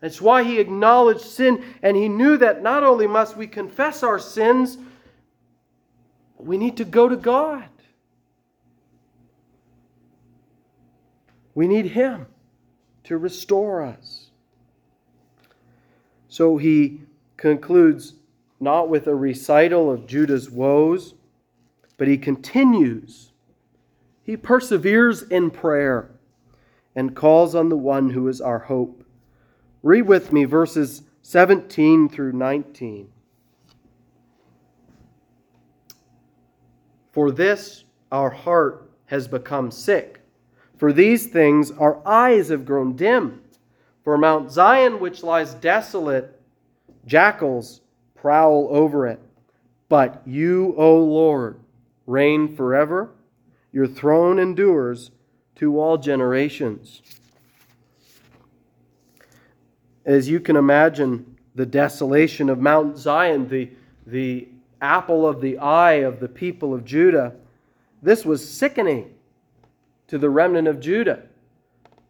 That's 0.00 0.20
why 0.20 0.42
he 0.44 0.58
acknowledged 0.58 1.22
sin, 1.22 1.64
and 1.82 1.96
he 1.96 2.08
knew 2.08 2.36
that 2.36 2.62
not 2.62 2.82
only 2.82 3.06
must 3.06 3.36
we 3.36 3.46
confess 3.46 4.02
our 4.02 4.18
sins, 4.18 4.78
we 6.38 6.56
need 6.58 6.76
to 6.76 6.84
go 6.84 7.08
to 7.08 7.16
God. 7.16 7.68
We 11.54 11.68
need 11.68 11.86
Him 11.86 12.26
to 13.04 13.18
restore 13.18 13.82
us. 13.82 14.30
So 16.28 16.56
he 16.56 17.02
concludes 17.36 18.14
not 18.60 18.88
with 18.88 19.06
a 19.06 19.14
recital 19.14 19.90
of 19.90 20.06
Judah's 20.06 20.50
woes, 20.50 21.14
but 21.96 22.08
he 22.08 22.16
continues 22.16 23.32
he 24.22 24.36
perseveres 24.36 25.22
in 25.22 25.50
prayer 25.50 26.10
and 26.94 27.16
calls 27.16 27.54
on 27.54 27.68
the 27.68 27.76
one 27.76 28.10
who 28.10 28.28
is 28.28 28.40
our 28.40 28.60
hope. 28.60 29.04
Read 29.82 30.02
with 30.02 30.32
me 30.32 30.44
verses 30.44 31.02
17 31.22 32.08
through 32.08 32.32
19. 32.32 33.08
For 37.12 37.30
this 37.30 37.84
our 38.10 38.30
heart 38.30 38.90
has 39.06 39.26
become 39.26 39.70
sick. 39.70 40.21
For 40.82 40.92
these 40.92 41.28
things 41.28 41.70
our 41.70 42.04
eyes 42.04 42.48
have 42.48 42.64
grown 42.64 42.96
dim. 42.96 43.40
For 44.02 44.18
Mount 44.18 44.50
Zion, 44.50 44.98
which 44.98 45.22
lies 45.22 45.54
desolate, 45.54 46.42
jackals 47.06 47.82
prowl 48.16 48.66
over 48.68 49.06
it. 49.06 49.20
But 49.88 50.22
you, 50.26 50.74
O 50.76 50.98
Lord, 50.98 51.60
reign 52.08 52.56
forever. 52.56 53.10
Your 53.70 53.86
throne 53.86 54.40
endures 54.40 55.12
to 55.54 55.78
all 55.78 55.98
generations. 55.98 57.00
As 60.04 60.28
you 60.28 60.40
can 60.40 60.56
imagine, 60.56 61.36
the 61.54 61.64
desolation 61.64 62.50
of 62.50 62.58
Mount 62.58 62.98
Zion, 62.98 63.48
the, 63.48 63.70
the 64.04 64.48
apple 64.80 65.28
of 65.28 65.40
the 65.40 65.58
eye 65.58 66.02
of 66.02 66.18
the 66.18 66.28
people 66.28 66.74
of 66.74 66.84
Judah, 66.84 67.36
this 68.02 68.24
was 68.24 68.44
sickening 68.44 69.14
to 70.12 70.18
the 70.18 70.28
remnant 70.28 70.68
of 70.68 70.78
Judah. 70.78 71.22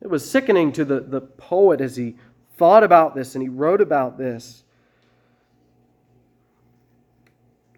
It 0.01 0.11
was 0.11 0.29
sickening 0.29 0.73
to 0.73 0.85
the, 0.85 0.99
the 0.99 1.21
poet 1.21 1.81
as 1.81 1.95
he 1.95 2.17
thought 2.57 2.83
about 2.83 3.15
this 3.15 3.37
and 3.37 3.43
he 3.43 3.49
wrote 3.49 3.81
about 3.81 4.19
this. 4.19 4.65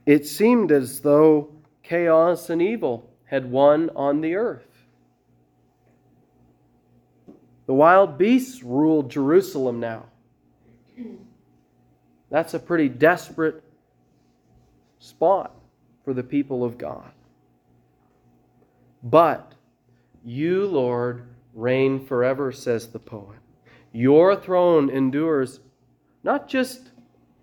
It 0.07 0.27
seemed 0.27 0.73
as 0.73 1.01
though 1.03 1.51
chaos 1.83 2.49
and 2.49 2.63
evil 2.63 3.11
had 3.27 3.51
won 3.51 3.91
on 3.95 4.23
the 4.23 4.37
earth. 4.37 4.87
The 7.67 7.75
wild 7.75 8.17
beasts 8.17 8.63
ruled 8.63 9.11
Jerusalem 9.11 9.79
now. 9.79 10.07
That's 12.31 12.55
a 12.55 12.59
pretty 12.59 12.89
desperate 12.89 13.63
spot 15.01 15.55
for 16.03 16.15
the 16.15 16.23
people 16.23 16.65
of 16.65 16.79
God. 16.79 17.11
But 19.03 19.54
you, 20.25 20.67
Lord, 20.67 21.27
reign 21.53 22.05
forever, 22.05 22.51
says 22.51 22.89
the 22.89 22.99
poet. 22.99 23.39
Your 23.93 24.35
throne 24.35 24.91
endures 24.91 25.61
not 26.23 26.49
just 26.49 26.91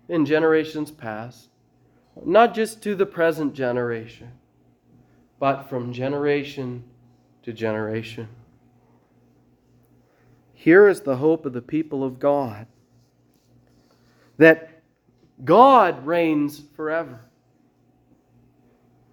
in 0.08 0.26
generations 0.26 0.90
past, 0.90 1.48
not 2.24 2.54
just 2.54 2.82
to 2.82 2.94
the 2.94 3.06
present 3.06 3.54
generation, 3.54 4.32
but 5.38 5.62
from 5.62 5.92
generation 5.92 6.84
to 7.42 7.52
generation. 7.52 8.28
Here 10.52 10.88
is 10.88 11.00
the 11.00 11.16
hope 11.16 11.46
of 11.46 11.52
the 11.52 11.62
people 11.62 12.04
of 12.04 12.18
God 12.20 12.66
that 14.36 14.82
God 15.44 16.06
reigns 16.06 16.62
forever. 16.76 17.20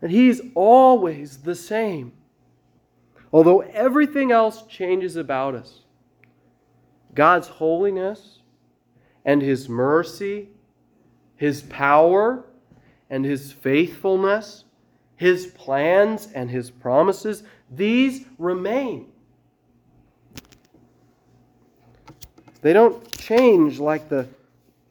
And 0.01 0.11
He's 0.11 0.41
always 0.55 1.37
the 1.37 1.55
same. 1.55 2.13
Although 3.31 3.59
everything 3.61 4.31
else 4.31 4.63
changes 4.63 5.15
about 5.15 5.55
us, 5.55 5.81
God's 7.13 7.47
holiness 7.47 8.39
and 9.25 9.41
His 9.41 9.69
mercy, 9.69 10.49
His 11.35 11.61
power 11.61 12.45
and 13.09 13.25
His 13.25 13.51
faithfulness 13.51 14.63
his 15.19 15.47
plans 15.47 16.29
and 16.33 16.49
his 16.49 16.71
promises, 16.71 17.43
these 17.69 18.23
remain. 18.37 19.11
They 22.61 22.71
don't 22.71 23.05
change 23.17 23.79
like 23.79 24.07
the, 24.07 24.29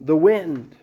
the 0.03 0.15
wind. 0.15 0.77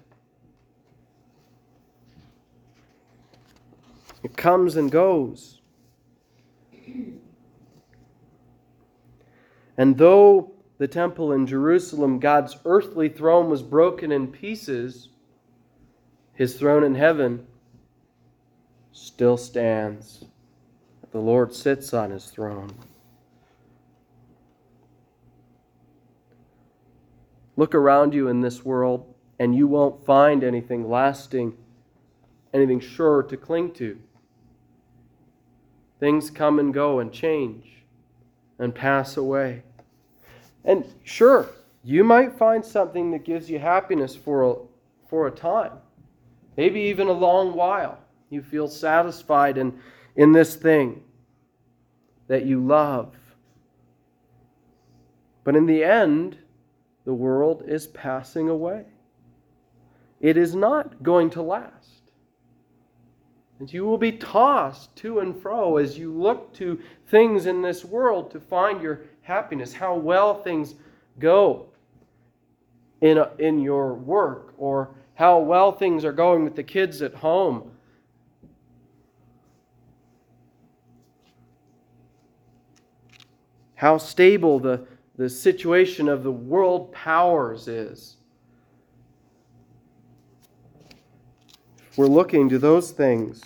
It 4.23 4.35
comes 4.35 4.77
and 4.77 4.91
goes. 4.91 5.61
And 9.77 9.97
though 9.97 10.51
the 10.77 10.87
temple 10.87 11.31
in 11.31 11.47
Jerusalem, 11.47 12.19
God's 12.19 12.57
earthly 12.65 13.09
throne, 13.09 13.49
was 13.49 13.61
broken 13.61 14.11
in 14.11 14.27
pieces, 14.27 15.09
his 16.33 16.55
throne 16.55 16.83
in 16.83 16.95
heaven 16.95 17.45
still 18.91 19.37
stands. 19.37 20.25
The 21.11 21.19
Lord 21.19 21.53
sits 21.53 21.93
on 21.93 22.11
his 22.11 22.25
throne. 22.25 22.71
Look 27.57 27.73
around 27.73 28.13
you 28.13 28.27
in 28.27 28.41
this 28.41 28.65
world, 28.65 29.13
and 29.39 29.55
you 29.55 29.65
won't 29.65 30.05
find 30.05 30.43
anything 30.43 30.89
lasting, 30.89 31.55
anything 32.53 32.81
sure 32.81 33.23
to 33.23 33.37
cling 33.37 33.71
to. 33.73 33.97
Things 36.01 36.29
come 36.29 36.59
and 36.59 36.73
go 36.73 36.99
and 36.99 37.13
change 37.13 37.84
and 38.59 38.73
pass 38.73 39.17
away. 39.17 39.63
And 40.63 40.85
sure, 41.03 41.49
you 41.83 42.03
might 42.03 42.37
find 42.37 42.65
something 42.65 43.11
that 43.11 43.23
gives 43.23 43.49
you 43.49 43.59
happiness 43.59 44.15
for 44.15 44.43
a, 44.43 44.55
for 45.07 45.27
a 45.27 45.31
time, 45.31 45.73
maybe 46.57 46.81
even 46.81 47.07
a 47.07 47.13
long 47.13 47.53
while. 47.53 47.99
You 48.29 48.41
feel 48.41 48.67
satisfied 48.67 49.57
in, 49.57 49.79
in 50.15 50.31
this 50.31 50.55
thing 50.55 51.03
that 52.27 52.45
you 52.45 52.65
love. 52.65 53.13
But 55.43 55.55
in 55.55 55.67
the 55.67 55.83
end, 55.83 56.37
the 57.05 57.13
world 57.13 57.63
is 57.67 57.85
passing 57.87 58.49
away. 58.49 58.85
It 60.19 60.37
is 60.37 60.55
not 60.55 61.03
going 61.03 61.29
to 61.31 61.43
last. 61.43 62.04
And 63.59 63.71
you 63.71 63.85
will 63.85 63.97
be 63.97 64.11
tossed 64.11 64.95
to 64.97 65.19
and 65.19 65.35
fro 65.35 65.77
as 65.77 65.97
you 65.97 66.11
look 66.11 66.53
to 66.55 66.79
things 67.07 67.45
in 67.45 67.61
this 67.61 67.85
world 67.85 68.31
to 68.31 68.39
find 68.39 68.81
your 68.81 69.01
happiness, 69.21 69.73
how 69.73 69.95
well 69.95 70.41
things 70.41 70.75
go 71.19 71.67
in, 73.01 73.17
a, 73.17 73.31
in 73.39 73.61
your 73.61 73.93
work, 73.93 74.53
or 74.57 74.95
how 75.13 75.39
well 75.39 75.71
things 75.71 76.03
are 76.03 76.11
going 76.11 76.43
with 76.43 76.55
the 76.55 76.63
kids 76.63 77.01
at 77.01 77.13
home. 77.13 77.71
How 83.75 83.97
stable 83.97 84.59
the, 84.59 84.85
the 85.15 85.29
situation 85.29 86.09
of 86.09 86.23
the 86.23 86.31
world 86.31 86.91
powers 86.91 87.67
is. 87.67 88.17
We're 91.97 92.07
looking 92.07 92.49
to 92.49 92.59
those 92.59 92.91
things, 92.91 93.41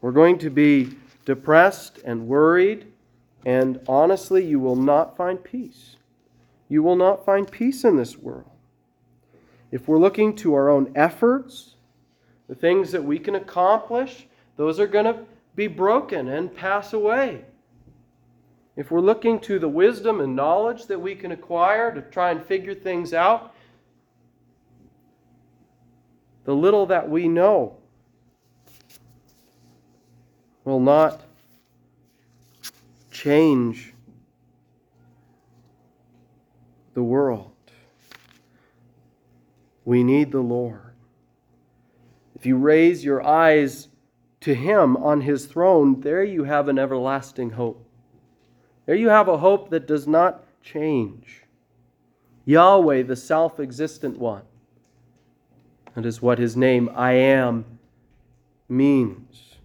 we're 0.00 0.12
going 0.12 0.38
to 0.38 0.50
be 0.50 0.90
depressed 1.24 1.98
and 2.04 2.26
worried, 2.26 2.86
and 3.44 3.80
honestly, 3.88 4.44
you 4.44 4.60
will 4.60 4.76
not 4.76 5.16
find 5.16 5.42
peace. 5.42 5.96
You 6.68 6.82
will 6.82 6.96
not 6.96 7.24
find 7.24 7.50
peace 7.50 7.84
in 7.84 7.96
this 7.96 8.16
world. 8.16 8.50
If 9.70 9.88
we're 9.88 9.98
looking 9.98 10.36
to 10.36 10.54
our 10.54 10.68
own 10.68 10.92
efforts, 10.94 11.74
the 12.48 12.54
things 12.54 12.92
that 12.92 13.02
we 13.02 13.18
can 13.18 13.34
accomplish, 13.34 14.26
those 14.56 14.78
are 14.78 14.86
going 14.86 15.06
to 15.06 15.24
be 15.56 15.66
broken 15.66 16.28
and 16.28 16.54
pass 16.54 16.92
away. 16.92 17.44
If 18.76 18.90
we're 18.90 19.00
looking 19.00 19.38
to 19.40 19.58
the 19.58 19.68
wisdom 19.68 20.20
and 20.20 20.34
knowledge 20.34 20.86
that 20.86 21.00
we 21.00 21.14
can 21.14 21.32
acquire 21.32 21.94
to 21.94 22.02
try 22.02 22.30
and 22.30 22.44
figure 22.44 22.74
things 22.74 23.14
out, 23.14 23.53
the 26.44 26.54
little 26.54 26.86
that 26.86 27.08
we 27.08 27.28
know 27.28 27.76
will 30.64 30.80
not 30.80 31.22
change 33.10 33.92
the 36.94 37.02
world. 37.02 37.50
We 39.84 40.02
need 40.02 40.32
the 40.32 40.40
Lord. 40.40 40.80
If 42.34 42.46
you 42.46 42.56
raise 42.56 43.04
your 43.04 43.24
eyes 43.24 43.88
to 44.40 44.54
Him 44.54 44.96
on 44.96 45.22
His 45.22 45.46
throne, 45.46 46.00
there 46.00 46.24
you 46.24 46.44
have 46.44 46.68
an 46.68 46.78
everlasting 46.78 47.50
hope. 47.50 47.86
There 48.86 48.94
you 48.94 49.08
have 49.08 49.28
a 49.28 49.38
hope 49.38 49.70
that 49.70 49.86
does 49.86 50.06
not 50.06 50.44
change. 50.62 51.42
Yahweh, 52.44 53.02
the 53.02 53.16
self 53.16 53.58
existent 53.58 54.18
one. 54.18 54.42
That 55.94 56.06
is 56.06 56.20
what 56.20 56.38
his 56.38 56.56
name, 56.56 56.90
I 56.94 57.12
am, 57.12 57.64
means. 58.68 59.56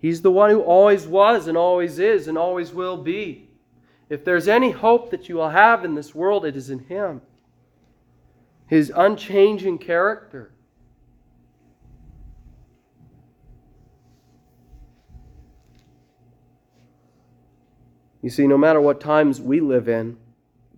He's 0.00 0.22
the 0.22 0.30
one 0.30 0.50
who 0.50 0.60
always 0.60 1.06
was 1.06 1.48
and 1.48 1.56
always 1.56 1.98
is 1.98 2.28
and 2.28 2.38
always 2.38 2.72
will 2.72 2.96
be. 2.96 3.48
If 4.08 4.24
there's 4.24 4.48
any 4.48 4.70
hope 4.70 5.10
that 5.10 5.28
you 5.28 5.36
will 5.36 5.50
have 5.50 5.84
in 5.84 5.94
this 5.94 6.14
world, 6.14 6.44
it 6.44 6.56
is 6.56 6.70
in 6.70 6.80
him. 6.80 7.20
His 8.66 8.92
unchanging 8.94 9.78
character. 9.78 10.52
You 18.22 18.30
see, 18.30 18.46
no 18.46 18.58
matter 18.58 18.80
what 18.80 19.00
times 19.00 19.40
we 19.40 19.60
live 19.60 19.88
in, 19.88 20.18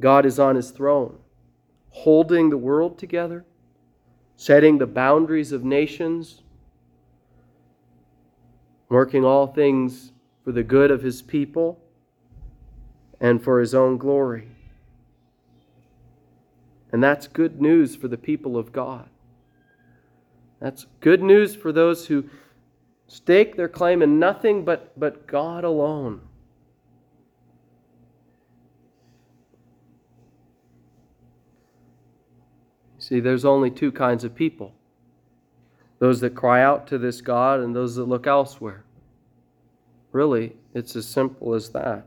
God 0.01 0.25
is 0.25 0.39
on 0.39 0.57
his 0.57 0.71
throne, 0.71 1.19
holding 1.91 2.51
the 2.51 2.57
world 2.57 2.99
together, 2.99 3.45
setting 4.41 4.79
the 4.79 4.87
boundaries 4.87 5.53
of 5.53 5.63
nations, 5.63 6.41
working 8.89 9.23
all 9.23 9.47
things 9.47 10.13
for 10.43 10.51
the 10.51 10.63
good 10.63 10.91
of 10.91 11.03
his 11.03 11.21
people 11.21 11.79
and 13.21 13.45
for 13.45 13.61
his 13.61 13.75
own 13.75 13.99
glory. 13.99 14.49
And 16.91 17.05
that's 17.05 17.29
good 17.29 17.61
news 17.61 17.95
for 17.95 18.09
the 18.09 18.17
people 18.17 18.57
of 18.57 18.73
God. 18.73 19.11
That's 20.59 20.87
good 21.01 21.23
news 21.23 21.55
for 21.55 21.71
those 21.71 22.07
who 22.07 22.25
stake 23.09 23.57
their 23.57 23.69
claim 23.69 24.01
in 24.01 24.19
nothing 24.19 24.65
but, 24.65 24.99
but 24.99 25.27
God 25.27 25.65
alone. 25.65 26.23
See, 33.11 33.19
there's 33.19 33.45
only 33.45 33.73
two 33.73 33.91
kinds 33.91 34.23
of 34.23 34.37
people 34.37 34.73
those 35.99 36.21
that 36.21 36.37
cry 36.37 36.63
out 36.63 36.87
to 36.87 36.97
this 36.97 37.21
God 37.21 37.59
and 37.59 37.75
those 37.75 37.97
that 37.97 38.05
look 38.05 38.29
elsewhere. 38.29 38.85
Really, 40.13 40.55
it's 40.75 40.95
as 40.95 41.09
simple 41.09 41.55
as 41.55 41.71
that. 41.71 42.07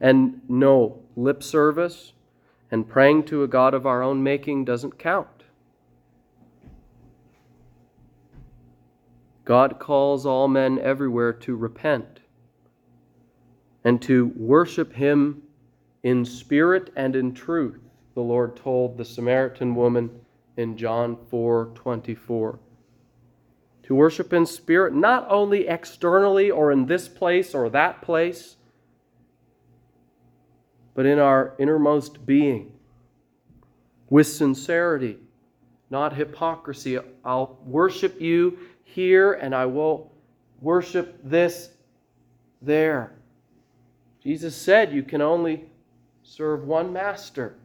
And 0.00 0.40
no, 0.48 0.98
lip 1.14 1.42
service 1.42 2.14
and 2.70 2.88
praying 2.88 3.24
to 3.24 3.42
a 3.42 3.48
God 3.48 3.74
of 3.74 3.84
our 3.84 4.02
own 4.02 4.22
making 4.22 4.64
doesn't 4.64 4.98
count. 4.98 5.44
God 9.44 9.78
calls 9.78 10.24
all 10.24 10.48
men 10.48 10.78
everywhere 10.78 11.34
to 11.34 11.54
repent 11.54 12.20
and 13.84 14.00
to 14.02 14.32
worship 14.36 14.94
Him 14.94 15.42
in 16.02 16.24
spirit 16.24 16.90
and 16.96 17.14
in 17.14 17.34
truth, 17.34 17.78
the 18.14 18.22
Lord 18.22 18.56
told 18.56 18.96
the 18.96 19.04
Samaritan 19.04 19.74
woman 19.74 20.10
in 20.56 20.76
John 20.76 21.16
4 21.30 21.72
24. 21.74 22.58
To 23.84 23.94
worship 23.94 24.32
in 24.32 24.46
spirit, 24.46 24.94
not 24.94 25.26
only 25.28 25.66
externally 25.66 26.50
or 26.50 26.70
in 26.70 26.86
this 26.86 27.08
place 27.08 27.54
or 27.54 27.68
that 27.70 28.02
place, 28.02 28.56
but 30.94 31.06
in 31.06 31.18
our 31.18 31.54
innermost 31.58 32.24
being, 32.24 32.72
with 34.08 34.26
sincerity, 34.26 35.18
not 35.88 36.14
hypocrisy. 36.14 36.98
I'll 37.24 37.58
worship 37.64 38.20
you 38.20 38.58
here 38.84 39.32
and 39.32 39.54
I 39.54 39.66
will 39.66 40.12
worship 40.60 41.18
this 41.24 41.70
there. 42.62 43.12
Jesus 44.22 44.54
said 44.54 44.92
you 44.92 45.02
can 45.02 45.22
only 45.22 45.64
serve 46.22 46.64
one 46.64 46.92
master. 46.92 47.56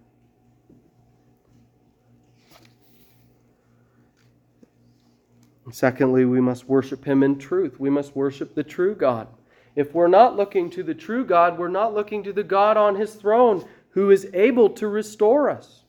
Secondly, 5.71 6.25
we 6.25 6.41
must 6.41 6.69
worship 6.69 7.03
Him 7.03 7.23
in 7.23 7.37
truth. 7.37 7.79
We 7.79 7.89
must 7.89 8.15
worship 8.15 8.53
the 8.53 8.63
true 8.63 8.95
God. 8.95 9.27
If 9.75 9.93
we're 9.93 10.07
not 10.07 10.35
looking 10.35 10.69
to 10.71 10.83
the 10.83 10.93
true 10.93 11.25
God, 11.25 11.57
we're 11.57 11.67
not 11.67 11.93
looking 11.93 12.23
to 12.23 12.33
the 12.33 12.43
God 12.43 12.77
on 12.77 12.95
His 12.95 13.15
throne 13.15 13.67
who 13.89 14.11
is 14.11 14.29
able 14.33 14.69
to 14.71 14.87
restore 14.87 15.49
us. 15.49 15.83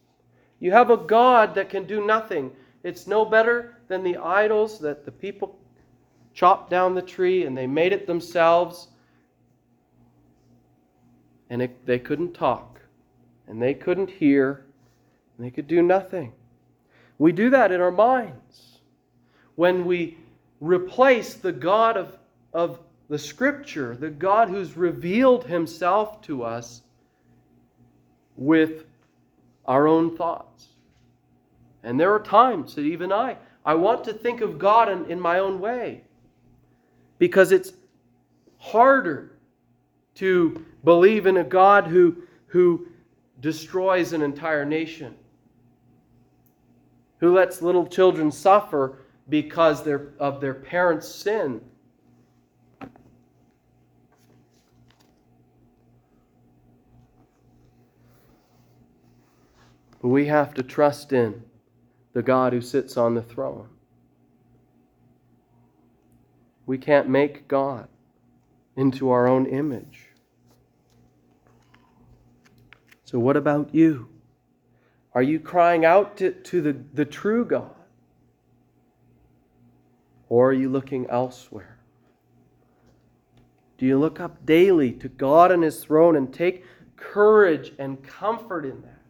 You 0.61 0.73
have 0.73 0.91
a 0.91 0.97
God 0.97 1.55
that 1.55 1.69
can 1.69 1.85
do 1.85 2.05
nothing. 2.07 2.51
It's 2.83 3.07
no 3.07 3.25
better 3.25 3.79
than 3.89 4.03
the 4.03 4.17
idols 4.17 4.79
that 4.81 5.05
the 5.05 5.13
people 5.13 5.59
chopped 6.33 6.71
down 6.71 6.95
the 6.95 7.03
tree 7.03 7.45
and 7.45 7.57
they 7.57 7.67
made 7.67 7.93
it 7.93 8.07
themselves. 8.07 8.89
And 11.51 11.61
it, 11.63 11.85
they 11.87 11.99
couldn't 11.99 12.33
talk, 12.33 12.81
and 13.47 13.63
they 13.63 13.73
couldn't 13.73 14.11
hear, 14.11 14.65
and 15.37 15.47
they 15.47 15.51
could 15.51 15.69
do 15.69 15.81
nothing. 15.81 16.33
We 17.19 17.31
do 17.31 17.51
that 17.51 17.71
in 17.71 17.81
our 17.81 17.93
minds 17.93 18.76
when 19.57 19.85
we 19.85 20.17
replace 20.61 21.35
the 21.35 21.53
God 21.53 21.97
of, 21.97 22.17
of 22.53 22.79
the 23.09 23.19
Scripture, 23.19 23.97
the 23.97 24.11
God 24.11 24.49
who's 24.49 24.77
revealed 24.77 25.45
Himself 25.45 26.23
to 26.23 26.43
us, 26.43 26.83
with 28.37 28.85
our 29.67 29.89
own 29.89 30.17
thoughts. 30.17 30.69
And 31.83 31.99
there 31.99 32.13
are 32.13 32.21
times 32.21 32.75
that 32.75 32.83
even 32.83 33.13
I, 33.13 33.37
I 33.65 33.75
want 33.75 34.05
to 34.05 34.13
think 34.13 34.41
of 34.41 34.59
God 34.59 34.91
in, 34.91 35.11
in 35.11 35.21
my 35.21 35.39
own 35.39 35.61
way 35.61 36.03
because 37.19 37.53
it's 37.53 37.73
harder 38.59 39.33
to 40.17 40.65
believe 40.85 41.27
in 41.27 41.39
a 41.39 41.45
God 41.45 41.87
who, 41.87 42.23
who 42.47 42.87
destroys 43.41 44.13
an 44.13 44.23
entire 44.23 44.65
nation 44.65 45.15
Who 47.21 47.35
lets 47.35 47.63
little 47.63 47.87
children 47.87 48.31
suffer 48.31 48.99
because 49.29 49.87
of 50.19 50.41
their 50.41 50.55
parents' 50.55 51.09
sin? 51.09 51.61
But 60.07 60.09
we 60.09 60.27
have 60.27 60.55
to 60.55 60.63
trust 60.63 61.13
in 61.13 61.43
the 62.13 62.23
God 62.23 62.53
who 62.53 62.61
sits 62.61 62.97
on 62.97 63.15
the 63.15 63.23
throne. 63.23 63.69
We 66.65 66.79
can't 66.79 67.09
make 67.09 67.47
God 67.47 67.89
into 68.77 69.11
our 69.11 69.27
own 69.27 69.47
image. 69.47 70.07
So, 73.05 73.19
what 73.19 73.37
about 73.37 73.75
you? 73.75 74.09
Are 75.15 75.23
you 75.23 75.39
crying 75.39 75.85
out 75.85 76.17
to, 76.19 76.33
to 76.33 76.61
the, 76.61 76.77
the 76.93 77.05
true 77.05 77.45
God? 77.45 77.76
Or 80.29 80.51
are 80.51 80.53
you 80.53 80.69
looking 80.69 81.07
elsewhere? 81.09 81.79
Do 83.79 83.87
you 83.87 83.99
look 83.99 84.21
up 84.21 84.45
daily 84.47 84.93
to 84.93 85.09
God 85.09 85.53
and 85.53 85.63
His 85.63 85.85
throne 85.85 86.17
and 86.17 86.33
take 86.33 86.65
courage 86.97 87.73
and 87.79 88.03
comfort 88.03 88.65
in 88.65 88.83
that? 88.83 89.03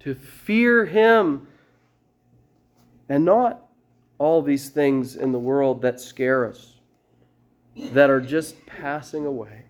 To 0.00 0.14
fear 0.14 0.86
Him 0.86 1.46
and 3.08 3.24
not 3.24 3.66
all 4.18 4.42
these 4.42 4.70
things 4.70 5.16
in 5.16 5.32
the 5.32 5.38
world 5.38 5.82
that 5.82 6.00
scare 6.00 6.46
us, 6.46 6.74
that 7.76 8.10
are 8.10 8.20
just 8.20 8.66
passing 8.66 9.26
away. 9.26 9.64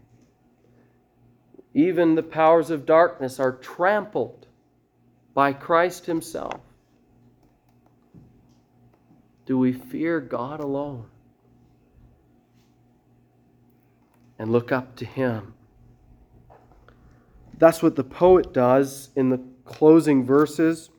Even 1.75 2.15
the 2.15 2.23
powers 2.23 2.71
of 2.71 2.87
darkness 2.87 3.39
are 3.39 3.53
trampled 3.53 4.47
by 5.35 5.53
Christ 5.53 6.07
Himself. 6.07 6.61
Do 9.51 9.59
we 9.59 9.73
fear 9.73 10.21
God 10.21 10.61
alone? 10.61 11.07
And 14.39 14.53
look 14.53 14.71
up 14.71 14.95
to 14.95 15.05
Him. 15.05 15.55
That's 17.59 17.83
what 17.83 17.97
the 17.97 18.05
poet 18.05 18.53
does 18.53 19.09
in 19.17 19.29
the 19.29 19.41
closing 19.65 20.25
verses. 20.25 20.91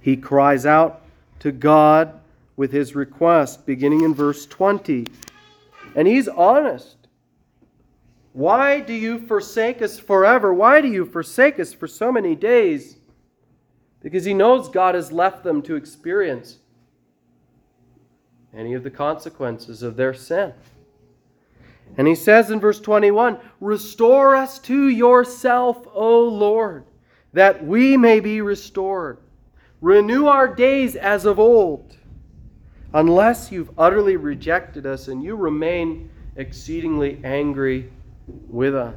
He 0.00 0.16
cries 0.16 0.66
out, 0.66 1.04
to 1.38 1.52
God 1.52 2.18
with 2.56 2.72
his 2.72 2.96
request, 2.96 3.64
beginning 3.64 4.00
in 4.00 4.12
verse 4.12 4.44
20. 4.46 5.06
And 5.94 6.08
he's 6.08 6.26
honest. 6.26 6.96
Why 8.32 8.80
do 8.80 8.92
you 8.92 9.24
forsake 9.24 9.82
us 9.82 10.00
forever? 10.00 10.52
Why 10.52 10.80
do 10.80 10.88
you 10.88 11.06
forsake 11.06 11.60
us 11.60 11.72
for 11.72 11.86
so 11.86 12.10
many 12.10 12.34
days? 12.34 12.96
Because 14.02 14.24
he 14.24 14.34
knows 14.34 14.68
God 14.68 14.96
has 14.96 15.12
left 15.12 15.44
them 15.44 15.62
to 15.62 15.76
experience 15.76 16.58
any 18.56 18.74
of 18.74 18.82
the 18.82 18.90
consequences 18.90 19.82
of 19.82 19.96
their 19.96 20.14
sin. 20.14 20.52
And 21.96 22.08
he 22.08 22.14
says 22.14 22.50
in 22.50 22.60
verse 22.60 22.80
21 22.80 23.38
Restore 23.60 24.36
us 24.36 24.58
to 24.60 24.88
yourself, 24.88 25.86
O 25.92 26.20
Lord, 26.20 26.84
that 27.32 27.64
we 27.64 27.96
may 27.96 28.20
be 28.20 28.40
restored. 28.40 29.18
Renew 29.80 30.26
our 30.26 30.52
days 30.52 30.96
as 30.96 31.26
of 31.26 31.38
old, 31.38 31.96
unless 32.94 33.52
you've 33.52 33.70
utterly 33.78 34.16
rejected 34.16 34.86
us 34.86 35.08
and 35.08 35.22
you 35.22 35.36
remain 35.36 36.10
exceedingly 36.36 37.20
angry 37.22 37.90
with 38.48 38.74
us. 38.74 38.96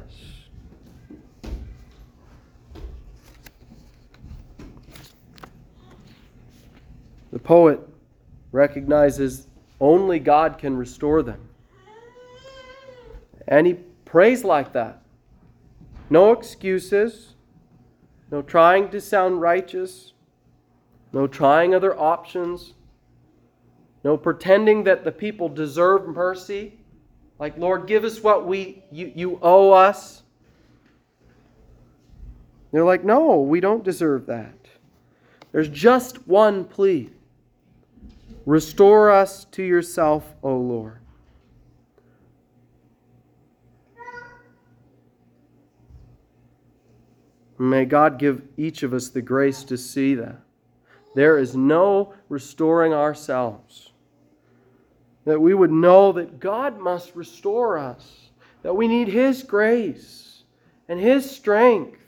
The 7.30 7.38
poet 7.38 7.80
recognizes 8.50 9.47
only 9.80 10.18
God 10.18 10.58
can 10.58 10.76
restore 10.76 11.22
them. 11.22 11.40
And 13.46 13.66
he 13.66 13.74
prays 14.04 14.44
like 14.44 14.72
that. 14.72 15.02
No 16.10 16.32
excuses, 16.32 17.34
no 18.30 18.42
trying 18.42 18.90
to 18.90 19.00
sound 19.00 19.40
righteous, 19.40 20.12
no 21.12 21.26
trying 21.26 21.74
other 21.74 21.98
options, 21.98 22.74
no 24.04 24.16
pretending 24.16 24.84
that 24.84 25.04
the 25.04 25.12
people 25.12 25.48
deserve 25.48 26.06
mercy. 26.08 26.78
Like, 27.38 27.56
Lord, 27.58 27.86
give 27.86 28.04
us 28.04 28.22
what 28.22 28.46
we 28.46 28.82
you, 28.90 29.12
you 29.14 29.38
owe 29.42 29.72
us. 29.72 30.22
They're 32.72 32.84
like, 32.84 33.04
no, 33.04 33.40
we 33.40 33.60
don't 33.60 33.84
deserve 33.84 34.26
that. 34.26 34.54
There's 35.52 35.68
just 35.68 36.26
one 36.28 36.64
plea 36.64 37.10
Restore 38.48 39.10
us 39.10 39.44
to 39.44 39.62
yourself, 39.62 40.34
O 40.42 40.56
Lord. 40.56 41.00
May 47.58 47.84
God 47.84 48.18
give 48.18 48.40
each 48.56 48.82
of 48.82 48.94
us 48.94 49.10
the 49.10 49.20
grace 49.20 49.64
to 49.64 49.76
see 49.76 50.14
that. 50.14 50.40
There 51.14 51.36
is 51.36 51.54
no 51.54 52.14
restoring 52.30 52.94
ourselves. 52.94 53.92
That 55.26 55.42
we 55.42 55.52
would 55.52 55.70
know 55.70 56.12
that 56.12 56.40
God 56.40 56.80
must 56.80 57.14
restore 57.14 57.76
us, 57.76 58.30
that 58.62 58.72
we 58.72 58.88
need 58.88 59.08
His 59.08 59.42
grace 59.42 60.44
and 60.88 60.98
His 60.98 61.30
strength. 61.30 62.00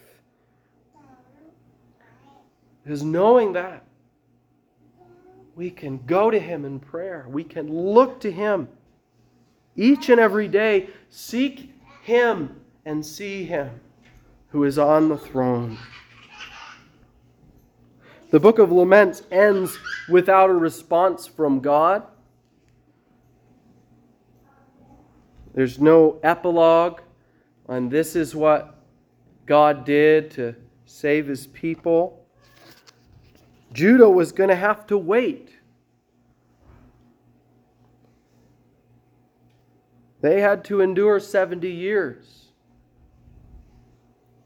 Because 2.82 3.02
knowing 3.02 3.52
that, 3.52 3.84
we 5.60 5.70
can 5.70 5.98
go 6.06 6.30
to 6.30 6.38
Him 6.38 6.64
in 6.64 6.80
prayer, 6.80 7.26
we 7.28 7.44
can 7.44 7.70
look 7.70 8.18
to 8.20 8.32
Him 8.32 8.66
each 9.76 10.08
and 10.08 10.18
every 10.18 10.48
day, 10.48 10.88
seek 11.10 11.74
Him 12.02 12.62
and 12.86 13.04
see 13.04 13.44
Him 13.44 13.68
who 14.48 14.64
is 14.64 14.78
on 14.78 15.10
the 15.10 15.18
throne. 15.18 15.76
The 18.30 18.40
book 18.40 18.58
of 18.58 18.72
Laments 18.72 19.22
ends 19.30 19.76
without 20.08 20.48
a 20.48 20.54
response 20.54 21.26
from 21.26 21.60
God. 21.60 22.04
There's 25.52 25.78
no 25.78 26.20
epilogue, 26.22 27.02
and 27.68 27.90
this 27.90 28.16
is 28.16 28.34
what 28.34 28.82
God 29.44 29.84
did 29.84 30.30
to 30.30 30.54
save 30.86 31.26
his 31.26 31.46
people. 31.48 32.19
Judah 33.72 34.08
was 34.08 34.32
going 34.32 34.48
to 34.50 34.56
have 34.56 34.86
to 34.88 34.98
wait. 34.98 35.50
They 40.20 40.40
had 40.40 40.64
to 40.66 40.80
endure 40.80 41.20
70 41.20 41.70
years 41.70 42.46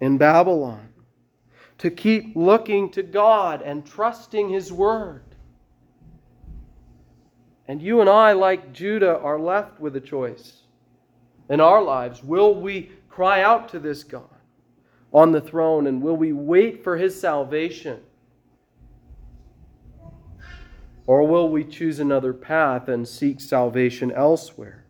in 0.01 0.19
Babylon 0.19 0.89
to 1.79 1.91
keep 1.91 2.37
looking 2.37 2.91
to 2.91 3.03
God 3.03 3.63
and 3.63 3.85
trusting 3.85 4.49
His 4.49 4.73
Word. 4.73 5.23
And 7.67 7.81
you 7.83 8.01
and 8.01 8.11
I, 8.11 8.33
like 8.33 8.73
Judah, 8.73 9.19
are 9.19 9.41
left 9.41 9.81
with 9.81 9.97
a 9.97 10.01
choice 10.01 10.63
in 11.49 11.61
our 11.61 11.83
lives. 11.83 12.23
Will 12.23 12.55
we 12.55 12.93
cry 13.09 13.43
out 13.43 13.69
to 13.71 13.79
this 13.79 14.05
God 14.05 14.29
on 15.13 15.33
the 15.33 15.41
throne 15.41 15.87
and 15.87 16.03
will 16.03 16.17
we 16.17 16.33
wait 16.33 16.85
for 16.85 16.97
His 16.97 17.19
salvation? 17.19 18.01
Or 21.07 21.27
will 21.27 21.49
we 21.49 21.65
choose 21.65 21.99
another 22.01 22.33
path 22.33 22.89
and 22.89 23.07
seek 23.07 23.41
salvation 23.41 24.11
elsewhere? 24.11 24.85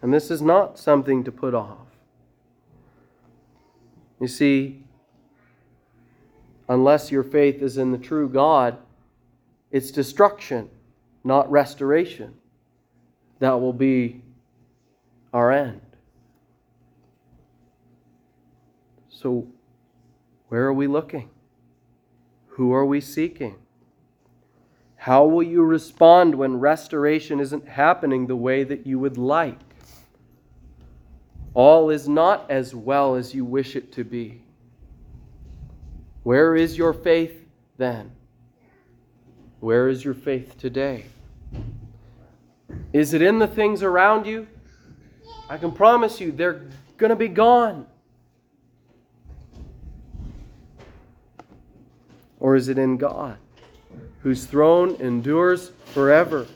And 0.00 0.12
this 0.12 0.30
is 0.30 0.42
not 0.42 0.78
something 0.78 1.24
to 1.24 1.32
put 1.32 1.54
off. 1.54 1.78
You 4.20 4.28
see, 4.28 4.84
unless 6.68 7.10
your 7.10 7.22
faith 7.22 7.62
is 7.62 7.78
in 7.78 7.90
the 7.90 7.98
true 7.98 8.28
God, 8.28 8.76
it's 9.70 9.90
destruction, 9.90 10.68
not 11.24 11.50
restoration, 11.50 12.34
that 13.38 13.60
will 13.60 13.72
be 13.72 14.22
our 15.32 15.50
end. 15.50 15.80
So, 19.24 19.48
where 20.48 20.66
are 20.66 20.72
we 20.74 20.86
looking? 20.86 21.30
Who 22.48 22.74
are 22.74 22.84
we 22.84 23.00
seeking? 23.00 23.56
How 24.96 25.24
will 25.24 25.42
you 25.42 25.62
respond 25.62 26.34
when 26.34 26.60
restoration 26.60 27.40
isn't 27.40 27.66
happening 27.66 28.26
the 28.26 28.36
way 28.36 28.64
that 28.64 28.86
you 28.86 28.98
would 28.98 29.16
like? 29.16 29.58
all 31.54 31.88
is 31.88 32.06
not 32.06 32.50
as 32.50 32.74
well 32.74 33.14
as 33.14 33.34
you 33.34 33.46
wish 33.46 33.76
it 33.76 33.92
to 33.92 34.04
be. 34.04 34.42
Where 36.24 36.54
is 36.54 36.76
your 36.76 36.92
faith 36.92 37.46
then? 37.78 38.10
Where 39.60 39.88
is 39.88 40.04
your 40.04 40.14
faith 40.14 40.58
today? 40.58 41.06
Is 42.92 43.14
it 43.14 43.22
in 43.22 43.38
the 43.38 43.46
things 43.46 43.82
around 43.82 44.26
you? 44.26 44.46
I 45.48 45.56
can 45.56 45.72
promise 45.72 46.20
you 46.20 46.30
they're 46.30 46.68
going 46.98 47.10
to 47.10 47.16
be 47.16 47.28
gone. 47.28 47.86
Or 52.44 52.56
is 52.56 52.68
it 52.68 52.76
in 52.76 52.98
God, 52.98 53.38
whose 54.20 54.44
throne 54.44 54.96
endures 54.96 55.72
forever? 55.94 56.46